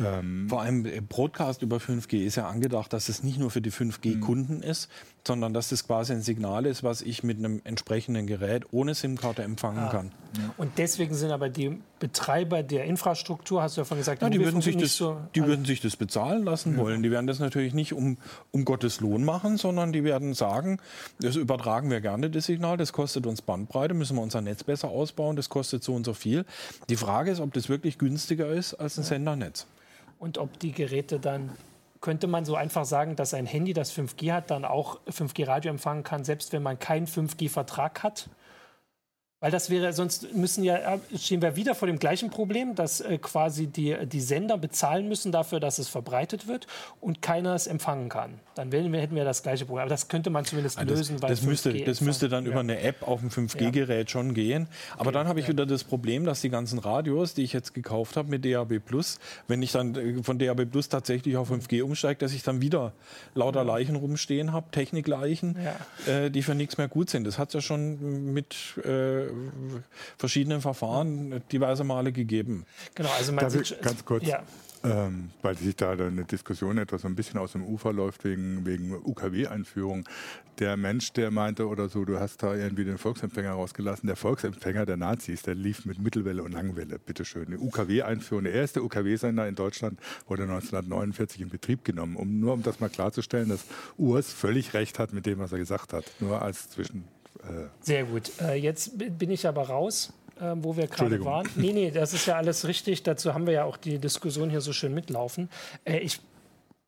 [0.00, 3.60] Ähm Vor allem äh, Broadcast über 5G ist ja angedacht, dass es nicht nur für
[3.60, 4.62] die 5G-Kunden mhm.
[4.64, 4.90] ist,
[5.24, 9.44] sondern dass das quasi ein Signal ist, was ich mit einem entsprechenden Gerät ohne SIM-Karte
[9.44, 9.90] empfangen ah.
[9.90, 10.12] kann.
[10.36, 10.52] Ja.
[10.56, 14.38] Und deswegen sind aber die Betreiber der Infrastruktur, hast du ja vorhin gesagt, ja, die,
[14.38, 16.82] würden sich, das, so die würden sich das bezahlen lassen ja.
[16.82, 17.02] wollen.
[17.02, 18.18] Die werden das natürlich nicht um,
[18.50, 20.80] um Gottes Lohn machen, sondern die werden sagen,
[21.18, 24.90] das übertragen wir gerne, das Signal, das kostet uns Bandbreite, müssen wir unser Netz besser
[24.90, 26.44] ausbauen, das kostet so und so viel.
[26.90, 29.66] Die Frage ist, ob das wirklich günstiger ist als ein Sendernetz.
[30.18, 31.52] Und ob die Geräte dann
[32.02, 36.02] könnte man so einfach sagen, dass ein Handy, das 5G hat, dann auch 5G-Radio empfangen
[36.02, 38.28] kann, selbst wenn man keinen 5G-Vertrag hat?
[39.44, 43.18] Weil das wäre, sonst müssen ja, stehen wir wieder vor dem gleichen Problem, dass äh,
[43.18, 46.66] quasi die, die Sender bezahlen müssen dafür, dass es verbreitet wird
[47.02, 48.40] und keiner es empfangen kann.
[48.54, 49.82] Dann wir, hätten wir das gleiche Problem.
[49.82, 51.18] Aber das könnte man zumindest also lösen.
[51.20, 52.52] Das, das müsste, das müsste dann ja.
[52.52, 54.10] über eine App auf dem 5G-Gerät ja.
[54.10, 54.66] schon gehen.
[54.94, 55.12] Aber okay.
[55.12, 58.30] dann habe ich wieder das Problem, dass die ganzen Radios, die ich jetzt gekauft habe
[58.30, 58.80] mit DAB+,
[59.46, 62.94] wenn ich dann äh, von DAB Plus tatsächlich auf 5G umsteige, dass ich dann wieder
[63.34, 65.58] lauter Leichen rumstehen habe, Technikleichen,
[66.06, 67.26] äh, die für nichts mehr gut sind.
[67.26, 69.33] Das hat es ja schon mit äh,
[70.18, 72.64] verschiedenen Verfahren diverse Male gegeben.
[72.94, 74.26] Genau, also man Darf sieht, ganz kurz.
[74.26, 74.42] Ja.
[74.84, 78.66] Ähm, weil sich da eine Diskussion etwas so ein bisschen aus dem Ufer läuft wegen,
[78.66, 80.04] wegen UKW-Einführung.
[80.58, 84.06] Der Mensch, der meinte oder so, du hast da irgendwie den Volksempfänger rausgelassen.
[84.08, 87.46] Der Volksempfänger der Nazis, der lief mit Mittelwelle und Langwelle, bitteschön.
[87.46, 92.16] Eine UKW-Einführung, der erste UKW-Sender in Deutschland wurde 1949 in Betrieb genommen.
[92.16, 93.64] Um, nur um das mal klarzustellen, dass
[93.96, 96.04] Urs völlig recht hat mit dem, was er gesagt hat.
[96.20, 97.04] Nur als zwischen
[97.80, 98.30] Sehr gut.
[98.40, 100.12] Äh, jetzt bin ich aber raus.
[100.40, 101.48] Äh, wo wir gerade waren.
[101.54, 103.04] Nee, nee, das ist ja alles richtig.
[103.04, 105.48] Dazu haben wir ja auch die Diskussion hier so schön mitlaufen.
[105.84, 106.20] Äh, ich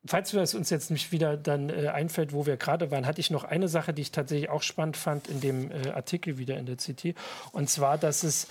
[0.07, 3.31] falls es uns jetzt nicht wieder dann äh, einfällt, wo wir gerade waren, hatte ich
[3.31, 6.65] noch eine Sache, die ich tatsächlich auch spannend fand in dem äh, Artikel wieder in
[6.65, 7.15] der CT.
[7.51, 8.47] Und zwar, dass es,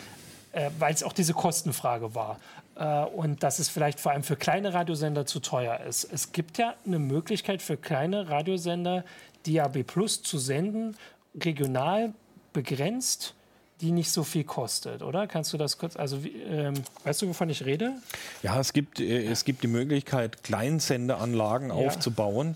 [0.53, 2.39] äh, weil es auch diese Kostenfrage war
[2.77, 6.05] äh, und dass es vielleicht vor allem für kleine Radiosender zu teuer ist.
[6.05, 9.05] Es gibt ja eine Möglichkeit für kleine Radiosender,
[9.47, 10.97] DAB Plus zu senden
[11.41, 12.13] regional
[12.53, 13.35] begrenzt,
[13.81, 15.27] die nicht so viel kostet, oder?
[15.27, 16.19] Kannst du das kurz, also
[16.49, 17.95] ähm, weißt du, wovon ich rede?
[18.43, 21.75] Ja, es gibt, äh, es gibt die Möglichkeit, Kleinsendeanlagen ja.
[21.75, 22.55] aufzubauen,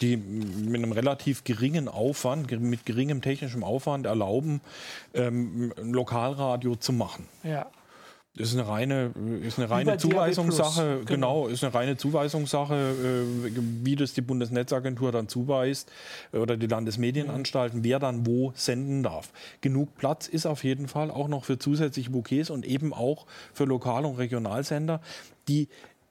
[0.00, 4.60] die mit einem relativ geringen Aufwand, mit geringem technischem Aufwand erlauben,
[5.12, 7.26] ähm, ein Lokalradio zu machen.
[7.42, 7.66] Ja.
[8.36, 9.12] Das ist eine reine,
[9.42, 11.44] ist eine reine Zuweisungssache, genau.
[11.44, 11.46] genau.
[11.48, 13.50] ist eine reine Zuweisungssache, äh,
[13.84, 15.90] wie das die Bundesnetzagentur dann zuweist
[16.32, 19.32] oder die Landesmedienanstalten, wer dann wo senden darf.
[19.62, 23.64] Genug Platz ist auf jeden Fall auch noch für zusätzliche Bouquets und eben auch für
[23.64, 25.00] Lokal- und Regionalsender,
[25.48, 25.68] die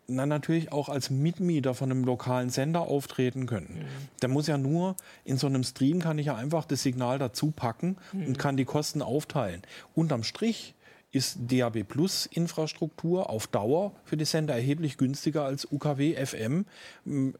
[0.10, 3.80] na, natürlich auch als Mitmieter von einem lokalen Sender auftreten können.
[3.80, 4.08] Mhm.
[4.22, 7.52] Der muss ja nur, in so einem Stream kann ich ja einfach das Signal dazu
[7.52, 8.28] packen mhm.
[8.28, 9.62] und kann die Kosten aufteilen.
[9.94, 10.74] Unterm Strich
[11.12, 16.66] ist DAB Plus Infrastruktur auf Dauer für die Sender erheblich günstiger als UKW FM,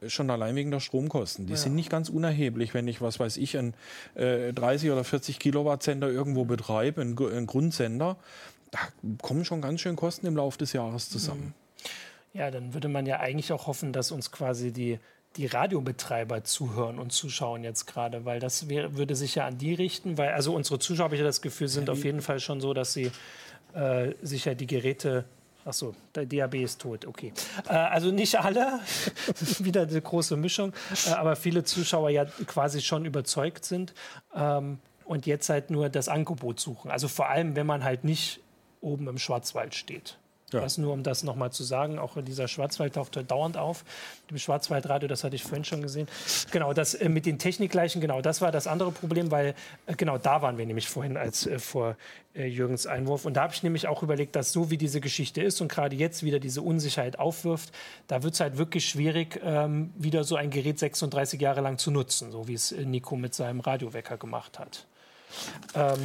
[0.08, 1.46] schon allein wegen der Stromkosten.
[1.46, 1.58] Die ja.
[1.58, 3.76] sind nicht ganz unerheblich, wenn ich, was weiß ich, einen
[4.16, 8.18] äh, 30 oder 40 Kilowatt Sender irgendwo betreibe, einen, einen Grundsender.
[8.72, 8.80] Da
[9.22, 11.54] kommen schon ganz schön Kosten im Laufe des Jahres zusammen.
[12.34, 12.40] Mhm.
[12.40, 15.00] Ja, dann würde man ja eigentlich auch hoffen, dass uns quasi die
[15.36, 19.74] die Radiobetreiber zuhören und zuschauen jetzt gerade, weil das wär, würde sich ja an die
[19.74, 22.62] richten, weil also unsere Zuschauer, habe ich ja das Gefühl, sind auf jeden Fall schon
[22.62, 23.12] so, dass sie
[23.74, 25.26] äh, sich ja die Geräte
[25.66, 27.34] Achso, der DAB ist tot, okay.
[27.68, 28.80] Äh, also nicht alle,
[29.60, 30.74] wieder eine große Mischung,
[31.06, 33.94] äh, aber viele Zuschauer ja quasi schon überzeugt sind
[34.34, 36.90] ähm, und jetzt halt nur das Angebot suchen.
[36.90, 38.40] Also vor allem, wenn man halt nicht
[38.82, 40.18] oben im Schwarzwald steht.
[40.52, 40.62] Ja.
[40.62, 42.00] Das nur, um das nochmal zu sagen.
[42.00, 43.84] Auch dieser Schwarzwald taucht dauernd auf.
[44.30, 46.08] Im Schwarzwaldradio, das hatte ich vorhin schon gesehen.
[46.52, 49.54] Genau, das äh, mit den Technikgleichen, genau, das war das andere Problem, weil
[49.86, 51.96] äh, genau da waren wir nämlich vorhin als äh, vor
[52.36, 53.26] äh, Jürgens Einwurf.
[53.26, 55.96] Und da habe ich nämlich auch überlegt, dass so wie diese Geschichte ist und gerade
[55.96, 57.72] jetzt wieder diese Unsicherheit aufwirft,
[58.08, 61.92] da wird es halt wirklich schwierig, ähm, wieder so ein Gerät 36 Jahre lang zu
[61.92, 64.86] nutzen, so wie es äh, Nico mit seinem Radiowecker gemacht hat.
[65.76, 66.00] Ähm,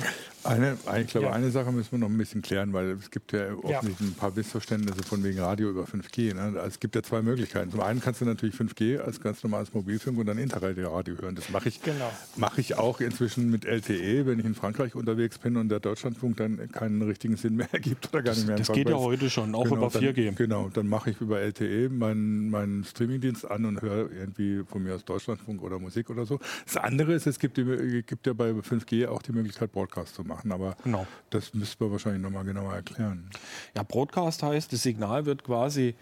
[0.44, 1.32] eine, ich glaube, ja.
[1.32, 4.06] eine Sache müssen wir noch ein bisschen klären, weil es gibt ja offensichtlich ja.
[4.06, 6.34] ein paar Missverständnisse von wegen Radio über 5G.
[6.34, 6.42] Ne?
[6.42, 7.70] Also es gibt ja zwei Möglichkeiten.
[7.70, 11.34] Zum einen kannst du natürlich 5G als ganz normales Mobilfunk und dann Interradio hören.
[11.34, 12.12] Das mache ich, genau.
[12.36, 16.36] mache ich auch inzwischen mit LTE, wenn ich in Frankreich unterwegs bin und der Deutschlandfunk
[16.36, 18.56] dann keinen richtigen Sinn mehr ergibt oder gar nicht mehr.
[18.56, 20.26] Das, das geht ja heute schon, auch genau, über 4G.
[20.26, 24.82] Dann, genau, dann mache ich über LTE meinen, meinen Streamingdienst an und höre irgendwie von
[24.82, 26.38] mir aus Deutschlandfunk oder Musik oder so.
[26.66, 30.52] Das andere ist, es gibt, gibt ja bei 5G auch die Möglichkeit, Broadcast zu machen.
[30.52, 31.06] Aber genau.
[31.30, 33.30] das müssten wir wahrscheinlich nochmal genauer erklären.
[33.76, 35.94] Ja, Broadcast heißt, das Signal wird quasi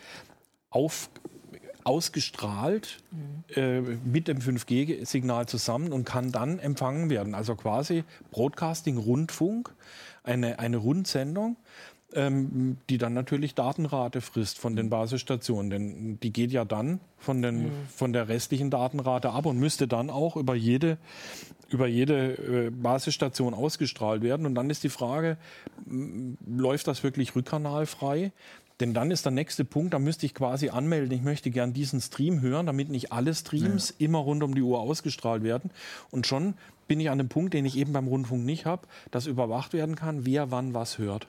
[0.70, 1.10] auf,
[1.84, 3.44] ausgestrahlt mhm.
[3.54, 7.34] äh, mit dem 5G-Signal zusammen und kann dann empfangen werden.
[7.34, 9.74] Also quasi Broadcasting, Rundfunk,
[10.24, 11.56] eine, eine Rundsendung
[12.14, 15.70] ähm, die dann natürlich Datenrate frisst von den Basisstationen.
[15.70, 17.70] Denn die geht ja dann von, den, mhm.
[17.94, 20.98] von der restlichen Datenrate ab und müsste dann auch über jede,
[21.70, 24.46] über jede äh, Basisstation ausgestrahlt werden.
[24.46, 25.36] Und dann ist die Frage,
[26.46, 28.32] läuft das wirklich rückkanalfrei?
[28.80, 32.00] Denn dann ist der nächste Punkt, da müsste ich quasi anmelden, ich möchte gern diesen
[32.00, 34.06] Stream hören, damit nicht alle Streams ja.
[34.06, 35.70] immer rund um die Uhr ausgestrahlt werden.
[36.10, 36.54] Und schon
[36.88, 39.94] bin ich an dem Punkt, den ich eben beim Rundfunk nicht habe, dass überwacht werden
[39.94, 41.28] kann, wer wann was hört.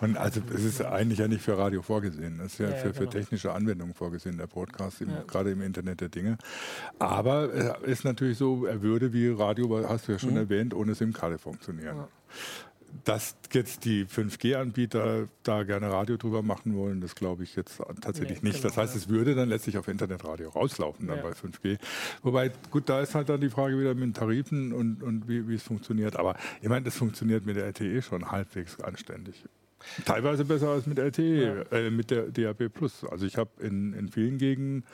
[0.00, 2.40] Und also es ist eigentlich ja nicht für Radio vorgesehen.
[2.40, 3.00] Es ist ja, ja für, genau.
[3.00, 5.22] für, technische Anwendungen vorgesehen, der Podcast, im, ja.
[5.26, 6.38] gerade im Internet der Dinge.
[6.98, 10.38] Aber es ist natürlich so, er würde wie Radio, hast du ja schon mhm.
[10.38, 12.04] erwähnt, ohne SIM-Karte funktionieren.
[12.94, 17.78] Ja dass jetzt die 5G-Anbieter da gerne Radio drüber machen wollen, das glaube ich jetzt
[18.00, 18.62] tatsächlich nee, nicht.
[18.62, 21.22] Genau, das heißt, es würde dann letztlich auf Internetradio rauslaufen dann ja.
[21.22, 21.78] bei 5G.
[22.22, 25.48] Wobei, gut, da ist halt dann die Frage wieder mit den Tarifen und, und wie,
[25.48, 26.16] wie es funktioniert.
[26.16, 29.44] Aber ich meine, das funktioniert mit der LTE schon halbwegs anständig.
[30.04, 31.76] Teilweise besser als mit LTE, ja.
[31.76, 32.70] äh, mit der DAB+.
[33.10, 34.84] Also ich habe in, in vielen Gegenden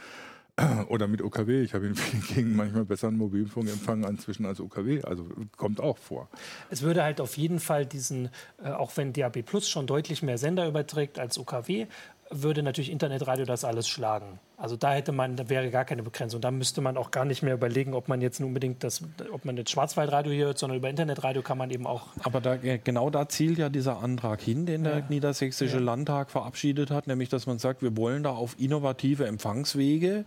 [0.89, 1.63] oder mit OKW.
[1.63, 5.03] Ich habe in vielen Gegenden manchmal besseren Mobilfunkempfang inzwischen als OKW.
[5.03, 6.29] Also kommt auch vor.
[6.71, 8.29] Es würde halt auf jeden Fall diesen,
[8.63, 11.87] äh, auch wenn DAB Plus schon deutlich mehr Sender überträgt als OKW,
[12.31, 14.39] würde natürlich Internetradio das alles schlagen.
[14.57, 16.41] Also da hätte man, da wäre gar keine Begrenzung.
[16.41, 19.57] Da müsste man auch gar nicht mehr überlegen, ob man jetzt unbedingt das, ob man
[19.57, 22.09] jetzt Schwarzwaldradio hört, sondern über Internetradio kann man eben auch.
[22.23, 25.05] Aber da, äh, genau da zielt ja dieser Antrag hin, den der ja.
[25.09, 25.83] Niedersächsische ja.
[25.83, 30.25] Landtag verabschiedet hat, nämlich dass man sagt, wir wollen da auf innovative Empfangswege,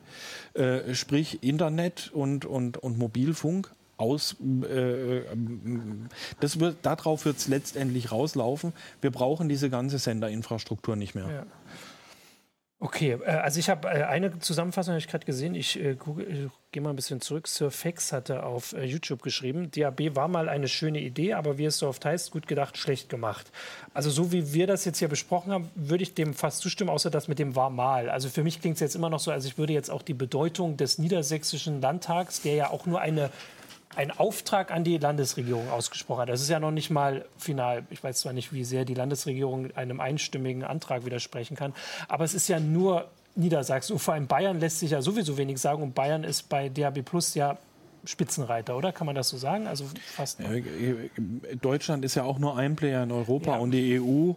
[0.55, 4.35] äh, sprich Internet und, und, und Mobilfunk aus,
[4.69, 5.21] äh,
[6.39, 8.73] das wird, darauf wird es letztendlich rauslaufen.
[9.01, 11.29] Wir brauchen diese ganze Senderinfrastruktur nicht mehr.
[11.29, 11.45] Ja.
[12.83, 15.55] Okay, äh, also ich habe äh, eine Zusammenfassung, habe ich gerade gesehen.
[15.55, 15.95] Ich äh,
[16.73, 17.47] gehe mal ein bisschen zurück.
[17.47, 21.77] Sir Fex hatte auf YouTube geschrieben, DAB war mal eine schöne Idee, aber wie es
[21.77, 23.53] so oft heißt, gut gedacht, schlecht gemacht.
[23.93, 27.09] Also so wie wir das jetzt hier besprochen haben, würde ich dem fast zustimmen, außer
[27.09, 28.09] das mit dem war mal.
[28.09, 30.13] Also für mich klingt es jetzt immer noch so, als ich würde jetzt auch die
[30.13, 33.29] Bedeutung des niedersächsischen Landtags, der ja auch nur eine
[33.95, 36.29] ein Auftrag an die Landesregierung ausgesprochen hat.
[36.29, 37.83] Das ist ja noch nicht mal final.
[37.89, 41.73] Ich weiß zwar nicht, wie sehr die Landesregierung einem einstimmigen Antrag widersprechen kann,
[42.07, 43.93] aber es ist ja nur Niedersachsen.
[43.93, 45.81] Und vor allem Bayern lässt sich ja sowieso wenig sagen.
[45.81, 47.57] Und Bayern ist bei DAB Plus ja
[48.05, 48.91] Spitzenreiter, oder?
[48.91, 49.67] Kann man das so sagen?
[49.67, 50.39] Also fast.
[50.39, 50.49] Ja,
[51.61, 53.57] Deutschland ist ja auch nur ein Player in Europa ja.
[53.57, 54.33] und die EU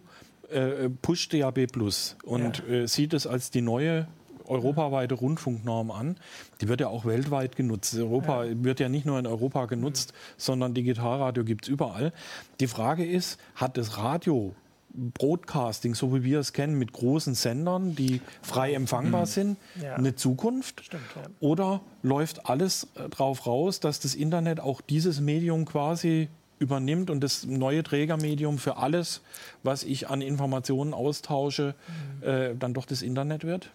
[0.51, 2.75] äh, pusht DAB Plus und ja.
[2.75, 4.07] äh, sieht es als die neue
[4.49, 6.17] europaweite Rundfunknorm an.
[6.61, 7.97] Die wird ja auch weltweit genutzt.
[7.97, 8.65] Europa ja.
[8.65, 12.13] wird ja nicht nur in Europa genutzt, sondern Digitalradio gibt es überall.
[12.61, 14.55] Die Frage ist, hat das Radio
[14.97, 19.27] Broadcasting, so wie wir es kennen, mit großen Sendern, die frei empfangbar mhm.
[19.27, 19.95] sind, ja.
[19.95, 20.83] eine Zukunft?
[20.85, 21.23] Stimmt, ja.
[21.41, 26.29] Oder läuft alles äh, darauf raus, dass das Internet auch dieses Medium quasi
[26.59, 29.21] übernimmt und das neue Trägermedium für alles,
[29.63, 31.75] was ich an Informationen austausche,
[32.23, 32.29] mhm.
[32.29, 33.71] äh, dann doch das Internet wird?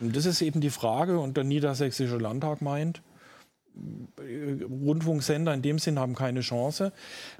[0.00, 3.02] Und das ist eben die Frage, und der Niedersächsische Landtag meint,
[4.18, 6.92] Rundfunksender in dem Sinn haben keine Chance,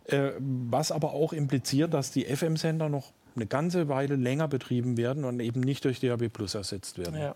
[0.07, 5.25] äh, was aber auch impliziert, dass die FM-Sender noch eine ganze Weile länger betrieben werden
[5.25, 7.19] und eben nicht durch DAB Plus ersetzt werden.
[7.19, 7.35] Ja.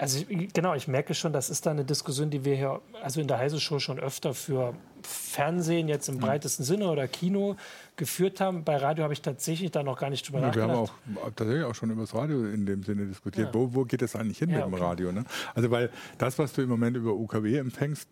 [0.00, 3.28] Also genau, ich merke schon, das ist da eine Diskussion, die wir hier also in
[3.28, 6.20] der Heise Show schon öfter für Fernsehen jetzt im mhm.
[6.20, 7.56] breitesten Sinne oder Kino
[7.96, 8.64] geführt haben.
[8.64, 10.68] Bei Radio habe ich tatsächlich da noch gar nicht drüber ja, nachgedacht.
[10.70, 13.48] Wir haben auch tatsächlich auch schon über das Radio in dem Sinne diskutiert.
[13.48, 13.54] Ja.
[13.54, 14.82] Wo, wo, geht es eigentlich hin ja, mit dem okay.
[14.82, 15.12] Radio?
[15.12, 15.24] Ne?
[15.54, 18.08] Also weil das, was du im Moment über UKW empfängst,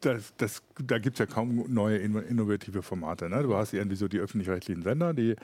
[0.00, 3.28] das, das, da gibt es ja kaum neue innovative Formate.
[3.28, 3.44] Ne?
[3.44, 5.36] Du hast irgendwie so die öffentlich-rechtlichen Sender, die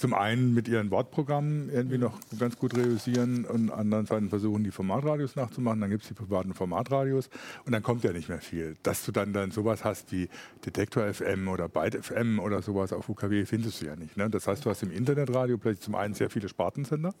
[0.00, 4.70] zum einen mit ihren Wortprogrammen irgendwie noch ganz gut realisieren und anderen Seiten versuchen, die
[4.70, 5.78] Formatradios nachzumachen.
[5.78, 7.28] Dann gibt es die privaten Formatradios
[7.66, 8.76] und dann kommt ja nicht mehr viel.
[8.82, 10.30] Dass du dann, dann sowas hast wie
[10.64, 14.16] Detektor FM oder Byte FM oder sowas auf UKW findest du ja nicht.
[14.16, 14.30] Ne?
[14.30, 17.12] Das heißt, du hast im Internetradio plötzlich zum einen sehr viele Spartensender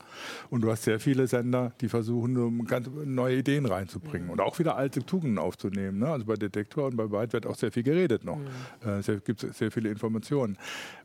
[0.48, 4.76] und du hast sehr viele Sender, die versuchen, ganz neue Ideen reinzubringen und auch wieder
[4.76, 5.98] alte Tugenden aufzunehmen.
[5.98, 6.08] Ne?
[6.08, 8.40] Also bei Detektor und bei Byte wird auch sehr viel geredet noch.
[8.80, 9.16] Es mhm.
[9.16, 10.56] äh, gibt sehr viele Informationen.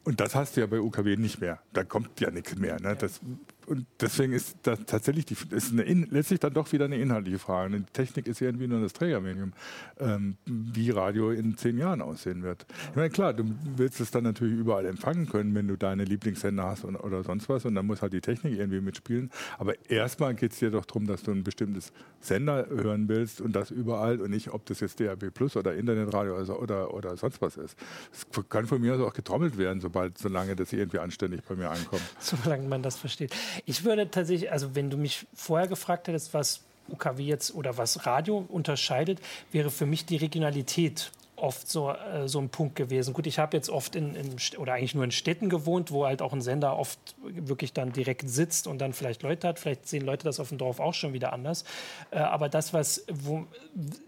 [0.05, 2.79] Und das hast du ja bei UKW nicht mehr da kommt ja nichts mehr.
[2.79, 2.95] Ne?
[2.95, 3.19] Das
[3.67, 7.77] und deswegen ist das tatsächlich die, ist eine, letztlich dann doch wieder eine inhaltliche Frage.
[7.79, 9.53] Die Technik ist irgendwie nur das Trägermedium,
[9.99, 12.65] ähm, wie Radio in zehn Jahren aussehen wird.
[12.89, 13.45] Ich meine, klar, du
[13.75, 17.49] willst es dann natürlich überall empfangen können, wenn du deine Lieblingssender hast und, oder sonst
[17.49, 19.31] was und dann muss halt die Technik irgendwie mitspielen.
[19.57, 23.55] Aber erstmal geht es dir doch darum, dass du ein bestimmtes Sender hören willst und
[23.55, 27.41] das überall und nicht, ob das jetzt DAB Plus oder Internetradio oder, oder, oder sonst
[27.41, 27.77] was ist.
[28.11, 31.69] Es kann von mir aus auch getrommelt werden, sobald, solange das irgendwie anständig bei mir
[31.69, 32.03] ankommt.
[32.19, 33.35] Solange man das versteht.
[33.65, 38.05] Ich würde tatsächlich, also wenn du mich vorher gefragt hättest, was UKW jetzt oder was
[38.05, 39.19] Radio unterscheidet,
[39.51, 43.13] wäre für mich die Regionalität oft so, äh, so ein Punkt gewesen.
[43.13, 46.21] Gut, ich habe jetzt oft in, in, oder eigentlich nur in Städten gewohnt, wo halt
[46.21, 49.59] auch ein Sender oft wirklich dann direkt sitzt und dann vielleicht Leute hat.
[49.59, 51.65] Vielleicht sehen Leute das auf dem Dorf auch schon wieder anders.
[52.11, 53.45] Äh, aber das, was wo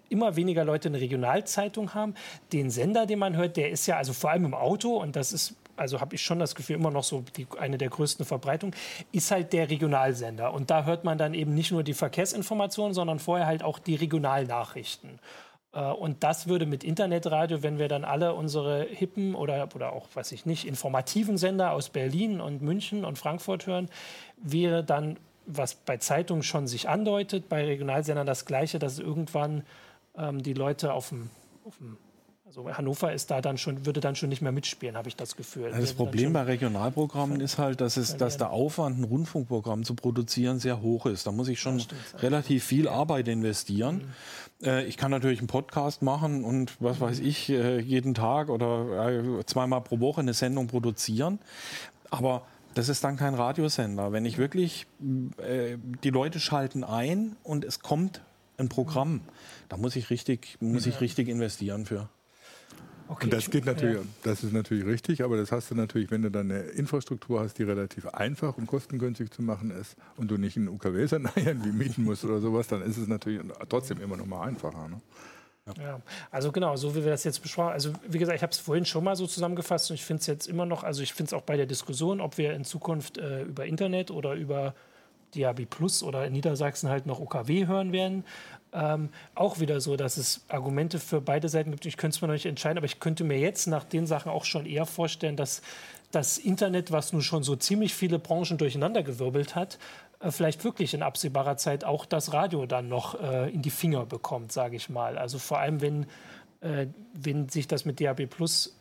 [0.09, 2.15] immer weniger Leute eine Regionalzeitung haben,
[2.53, 5.33] den Sender, den man hört, der ist ja also vor allem im Auto und das
[5.33, 8.75] ist also habe ich schon das Gefühl, immer noch so die, eine der größten Verbreitungen,
[9.11, 10.53] ist halt der Regionalsender.
[10.53, 13.95] Und da hört man dann eben nicht nur die Verkehrsinformationen, sondern vorher halt auch die
[13.95, 15.19] Regionalnachrichten.
[15.73, 20.07] Äh, und das würde mit Internetradio, wenn wir dann alle unsere hippen oder, oder auch,
[20.13, 23.89] weiß ich nicht, informativen Sender aus Berlin und München und Frankfurt hören,
[24.37, 29.63] wäre dann, was bei Zeitungen schon sich andeutet, bei Regionalsendern das Gleiche, dass irgendwann
[30.17, 31.29] ähm, die Leute auf dem,
[31.65, 31.97] auf dem
[32.47, 35.35] also Hannover ist da dann schon, würde dann schon nicht mehr mitspielen, habe ich das
[35.35, 35.69] Gefühl.
[35.69, 40.59] das Problem bei Regionalprogrammen ist halt, dass, es, dass der Aufwand, ein Rundfunkprogramm zu produzieren,
[40.59, 41.27] sehr hoch ist.
[41.27, 41.83] Da muss ich schon
[42.19, 44.13] relativ viel Arbeit investieren.
[44.61, 44.65] Mhm.
[44.65, 49.09] Äh, ich kann natürlich einen Podcast machen und was weiß ich, äh, jeden Tag oder
[49.09, 51.39] äh, zweimal pro Woche eine Sendung produzieren.
[52.09, 52.43] Aber
[52.75, 54.13] das ist dann kein Radiosender.
[54.13, 58.21] Wenn ich wirklich, die Leute schalten ein und es kommt
[58.57, 59.21] ein Programm,
[59.67, 62.07] da muss ich richtig, muss ich richtig investieren für.
[63.09, 64.03] Okay, und das geht natürlich, ja.
[64.23, 67.57] das ist natürlich richtig, aber das hast du natürlich, wenn du dann eine Infrastruktur hast,
[67.57, 72.03] die relativ einfach und kostengünstig zu machen ist und du nicht einen UKW-Sender irgendwie mieten
[72.03, 74.87] musst oder sowas, dann ist es natürlich trotzdem immer noch mal einfacher.
[74.87, 75.01] Ne?
[75.67, 75.83] Ja.
[75.83, 76.01] ja.
[76.31, 78.85] also genau, so wie wir das jetzt besprochen Also wie gesagt, ich habe es vorhin
[78.85, 81.33] schon mal so zusammengefasst und ich finde es jetzt immer noch, also ich finde es
[81.33, 84.73] auch bei der Diskussion, ob wir in Zukunft äh, über Internet oder über
[85.35, 88.23] DAB Plus oder in Niedersachsen halt noch OKW hören werden,
[88.77, 91.85] ähm, auch wieder so, dass es Argumente für beide Seiten gibt.
[91.85, 94.31] Ich könnte es mir noch nicht entscheiden, aber ich könnte mir jetzt nach den Sachen
[94.31, 95.61] auch schon eher vorstellen, dass
[96.11, 99.79] das Internet, was nun schon so ziemlich viele Branchen durcheinandergewirbelt hat,
[100.19, 104.05] äh, vielleicht wirklich in absehbarer Zeit auch das Radio dann noch äh, in die Finger
[104.05, 105.17] bekommt, sage ich mal.
[105.17, 106.05] Also vor allem, wenn,
[106.61, 108.76] äh, wenn sich das mit DAB Plus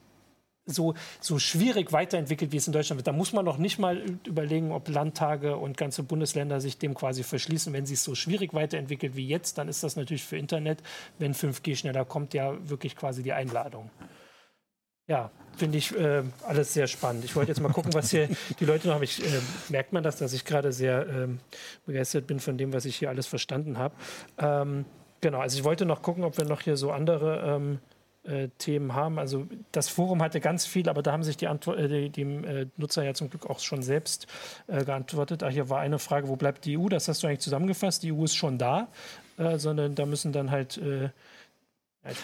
[0.66, 3.06] so, so schwierig weiterentwickelt, wie es in Deutschland wird.
[3.06, 7.22] Da muss man noch nicht mal überlegen, ob Landtage und ganze Bundesländer sich dem quasi
[7.22, 7.72] verschließen.
[7.72, 10.82] Wenn sich so schwierig weiterentwickelt wie jetzt, dann ist das natürlich für Internet,
[11.18, 13.90] wenn 5G schneller kommt, ja wirklich quasi die Einladung.
[15.08, 17.24] Ja, finde ich äh, alles sehr spannend.
[17.24, 19.04] Ich wollte jetzt mal gucken, was hier die Leute noch haben.
[19.04, 21.28] Ich, äh, merkt man das, dass ich gerade sehr äh,
[21.86, 23.94] begeistert bin von dem, was ich hier alles verstanden habe.
[24.38, 24.84] Ähm,
[25.20, 27.78] genau, also ich wollte noch gucken, ob wir noch hier so andere ähm,
[28.26, 29.18] äh, Themen haben.
[29.18, 32.66] Also das Forum hatte ganz viel, aber da haben sich die, Antwort, äh, die, äh,
[32.76, 34.26] Nutzer ja zum Glück auch schon selbst
[34.66, 35.42] äh, geantwortet.
[35.42, 36.88] Ach, hier war eine Frage, wo bleibt die EU?
[36.88, 38.02] Das hast du eigentlich zusammengefasst.
[38.02, 38.88] Die EU ist schon da,
[39.38, 41.10] äh, sondern da müssen dann halt äh,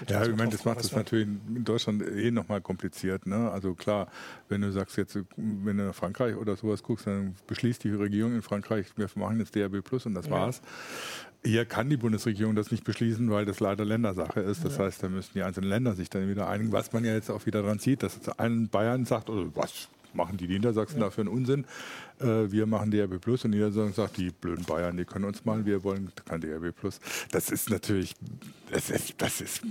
[0.08, 3.26] ja, ich meine, das macht es natürlich in Deutschland eh nochmal kompliziert.
[3.26, 3.50] Ne?
[3.50, 4.08] Also klar,
[4.48, 8.34] wenn du sagst jetzt, wenn du nach Frankreich oder sowas guckst, dann beschließt die Regierung
[8.34, 10.32] in Frankreich, wir machen jetzt DRB Plus und das ja.
[10.32, 10.62] war's.
[11.44, 14.64] Hier kann die Bundesregierung das nicht beschließen, weil das leider Ländersache ist.
[14.64, 14.84] Das ja.
[14.84, 17.46] heißt, da müssen die einzelnen Länder sich dann wieder einigen, was man ja jetzt auch
[17.46, 21.06] wieder dran sieht, dass ein Bayern sagt, oder was machen die Niedersachsen ja.
[21.06, 21.64] da für einen Unsinn?
[22.22, 25.64] Äh, wir machen DRB Plus und Niedersachsen sagt, die blöden Bayern, die können uns mal,
[25.64, 27.00] wir wollen kein DRB Plus.
[27.30, 28.14] Das ist natürlich,
[28.70, 29.62] das ist, das ist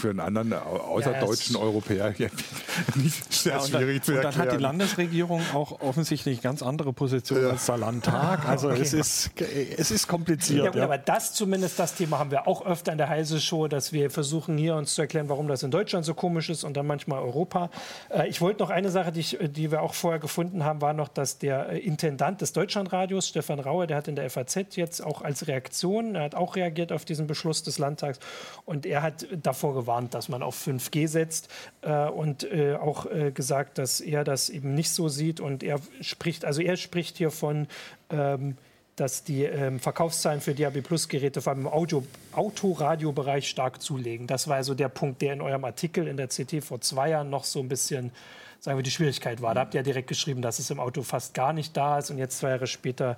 [0.00, 2.14] für einen anderen außerdeutschen ja, Europäer
[2.94, 4.16] nicht sehr ja, schwierig dann, zu erklären.
[4.16, 7.50] Und dann hat die Landesregierung auch offensichtlich ganz andere Positionen ja.
[7.50, 8.48] als der Landtag.
[8.48, 8.80] Also okay.
[8.82, 10.64] es, ist, es ist kompliziert.
[10.64, 13.68] Ja, gut, aber das zumindest, das Thema haben wir auch öfter in der Heise Show,
[13.68, 16.76] dass wir versuchen hier uns zu erklären, warum das in Deutschland so komisch ist und
[16.76, 17.70] dann manchmal Europa.
[18.08, 20.92] Äh, ich wollte noch eine Sache, die, ich, die wir auch vorher gefunden haben, war
[20.92, 25.22] noch, dass der Intendant des Deutschlandradios, Stefan Rauer, der hat in der FAZ jetzt auch
[25.22, 28.20] als Reaktion, er hat auch reagiert auf diesen Beschluss des Landtags
[28.64, 31.48] und er hat davor gewarnt, dass man auf 5G setzt
[31.82, 32.46] äh, und
[32.80, 37.16] auch gesagt, dass er das eben nicht so sieht und er spricht, also er spricht
[37.16, 37.66] hier von
[38.10, 38.56] ähm,
[39.00, 44.26] dass die ähm, Verkaufszahlen für DAB Plus Geräte vor allem im Audio, Autoradiobereich stark zulegen.
[44.26, 47.30] Das war also der Punkt, der in eurem Artikel in der CT vor zwei Jahren
[47.30, 48.12] noch so ein bisschen,
[48.60, 49.54] sagen wir, die Schwierigkeit war.
[49.54, 52.10] Da habt ihr ja direkt geschrieben, dass es im Auto fast gar nicht da ist
[52.10, 53.16] und jetzt zwei Jahre später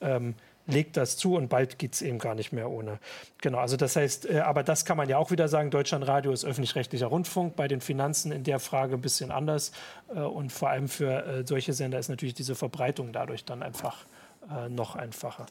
[0.00, 0.34] ähm,
[0.66, 2.98] legt das zu und bald geht es eben gar nicht mehr ohne.
[3.42, 6.44] Genau, also das heißt, äh, aber das kann man ja auch wieder sagen, Deutschlandradio ist
[6.44, 9.72] öffentlich-rechtlicher Rundfunk, bei den Finanzen in der Frage ein bisschen anders
[10.14, 14.06] äh, und vor allem für äh, solche Sender ist natürlich diese Verbreitung dadurch dann einfach
[14.50, 15.46] äh, noch einfacher.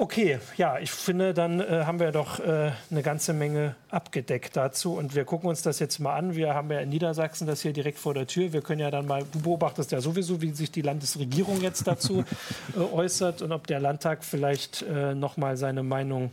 [0.00, 4.94] Okay, ja, ich finde, dann äh, haben wir doch äh, eine ganze Menge abgedeckt dazu
[4.94, 6.34] und wir gucken uns das jetzt mal an.
[6.34, 8.54] Wir haben ja in Niedersachsen das hier direkt vor der Tür.
[8.54, 12.24] Wir können ja dann mal, du beobachtest ja sowieso, wie sich die Landesregierung jetzt dazu
[12.74, 16.30] äh, äußert und ob der Landtag vielleicht äh, noch mal seine Meinung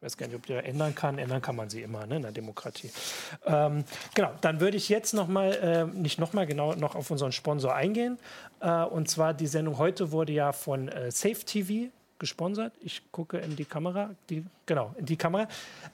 [0.00, 1.18] ich weiß gar nicht, ob der ändern kann.
[1.18, 2.90] Ändern kann man sie immer ne, in der Demokratie.
[3.46, 3.84] Ähm,
[4.14, 7.32] genau, dann würde ich jetzt noch mal, äh, nicht noch mal genau noch auf unseren
[7.32, 8.16] Sponsor eingehen.
[8.60, 12.74] Äh, und zwar die Sendung heute wurde ja von äh, Safe TV gesponsert.
[12.80, 15.48] Ich gucke in die Kamera, die, genau, in die Kamera.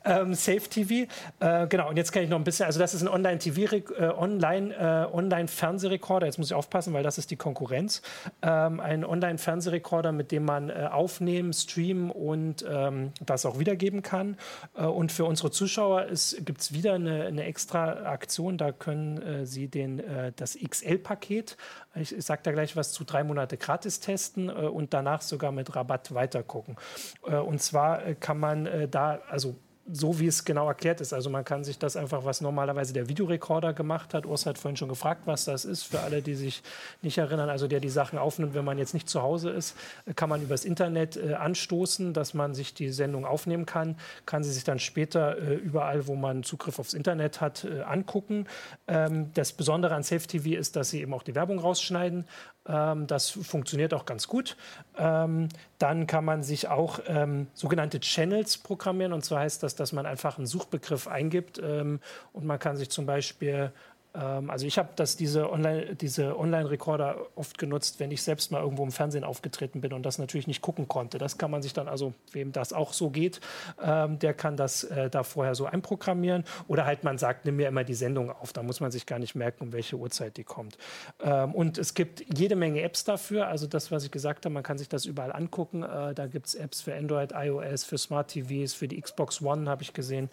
[0.04, 1.10] Ähm, Safe TV,
[1.40, 1.88] äh, genau.
[1.88, 5.14] Und jetzt kann ich noch ein bisschen, also das ist ein Online-TV, äh, Online, äh,
[5.14, 6.26] Online-Fernsehrekorder.
[6.26, 8.02] Jetzt muss ich aufpassen, weil das ist die Konkurrenz.
[8.42, 14.36] Ähm, ein Online-Fernsehrekorder, mit dem man äh, aufnehmen, streamen und ähm, das auch wiedergeben kann.
[14.76, 16.06] Äh, und für unsere Zuschauer
[16.44, 18.58] gibt es wieder eine, eine, extra Aktion.
[18.58, 20.02] Da können äh, Sie den,
[20.36, 21.56] das XL-Paket
[21.96, 25.76] ich, ich sage da gleich was zu drei Monate gratis testen und danach sogar mit
[25.76, 26.76] Rabatt weitergucken.
[27.22, 29.56] Und zwar kann man äh, da, also
[29.90, 31.12] so wie es genau erklärt ist.
[31.12, 34.24] Also man kann sich das einfach, was normalerweise der Videorekorder gemacht hat.
[34.24, 35.84] Urs hat vorhin schon gefragt, was das ist.
[35.84, 36.62] Für alle, die sich
[37.02, 39.76] nicht erinnern, also der die Sachen aufnimmt, wenn man jetzt nicht zu Hause ist,
[40.16, 44.52] kann man übers Internet äh, anstoßen, dass man sich die Sendung aufnehmen kann, kann sie
[44.52, 48.46] sich dann später äh, überall, wo man Zugriff aufs Internet hat, äh, angucken.
[48.88, 52.24] Ähm, das Besondere an Safe TV ist, dass sie eben auch die Werbung rausschneiden.
[52.66, 54.56] Ähm, das funktioniert auch ganz gut.
[54.96, 55.48] Ähm,
[55.78, 59.12] dann kann man sich auch ähm, sogenannte Channels programmieren.
[59.12, 62.00] Und zwar heißt das, dass man einfach einen Suchbegriff eingibt und
[62.44, 63.72] man kann sich zum Beispiel
[64.18, 68.92] also ich habe diese Online, diese Online-Recorder oft genutzt, wenn ich selbst mal irgendwo im
[68.92, 71.18] Fernsehen aufgetreten bin und das natürlich nicht gucken konnte.
[71.18, 73.40] Das kann man sich dann also, wem das auch so geht,
[73.82, 76.44] ähm, der kann das äh, da vorher so einprogrammieren.
[76.68, 78.52] Oder halt man sagt, nimm mir immer die Sendung auf.
[78.52, 80.78] Da muss man sich gar nicht merken, um welche Uhrzeit die kommt.
[81.20, 83.48] Ähm, und es gibt jede Menge Apps dafür.
[83.48, 85.82] Also das, was ich gesagt habe, man kann sich das überall angucken.
[85.82, 89.68] Äh, da gibt es Apps für Android, iOS, für Smart TVs, für die Xbox One
[89.68, 90.30] habe ich gesehen.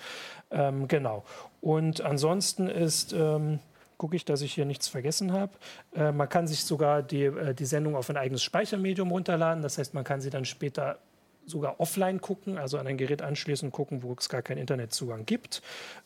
[0.52, 1.24] Ähm, genau.
[1.62, 3.60] Und ansonsten ist ähm,
[4.02, 5.52] gucke ich, dass ich hier nichts vergessen habe.
[5.96, 9.62] Äh, man kann sich sogar die, äh, die Sendung auf ein eigenes Speichermedium runterladen.
[9.62, 10.98] Das heißt, man kann sie dann später
[11.46, 15.28] sogar offline gucken, also an ein Gerät anschließen und gucken, wo es gar keinen Internetzugang
[15.28, 15.62] gibt.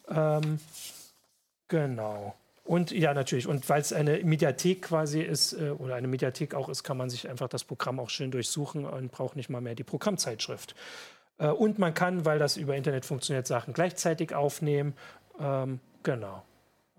[0.10, 0.60] Ähm,
[1.70, 2.36] genau.
[2.66, 3.48] Und ja, natürlich.
[3.48, 7.10] Und weil es eine Mediathek quasi ist äh, oder eine Mediathek auch ist, kann man
[7.10, 10.76] sich einfach das Programm auch schön durchsuchen und braucht nicht mal mehr die Programmzeitschrift.
[11.38, 14.96] Äh, und man kann, weil das über Internet funktioniert, Sachen gleichzeitig aufnehmen.
[15.40, 16.44] Ähm, genau.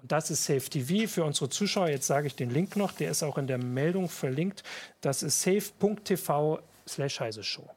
[0.08, 1.88] Das ist Safe TV für unsere Zuschauer.
[1.88, 4.62] Jetzt sage ich den Link noch, der ist auch in der Meldung verlinkt.
[5.00, 7.68] Das ist safe.tv slash heise Show.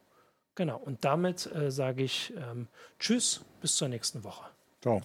[0.54, 2.68] Genau, und damit äh, sage ich ähm,
[2.98, 4.50] Tschüss, bis zur nächsten Woche.
[4.80, 5.00] Ciao.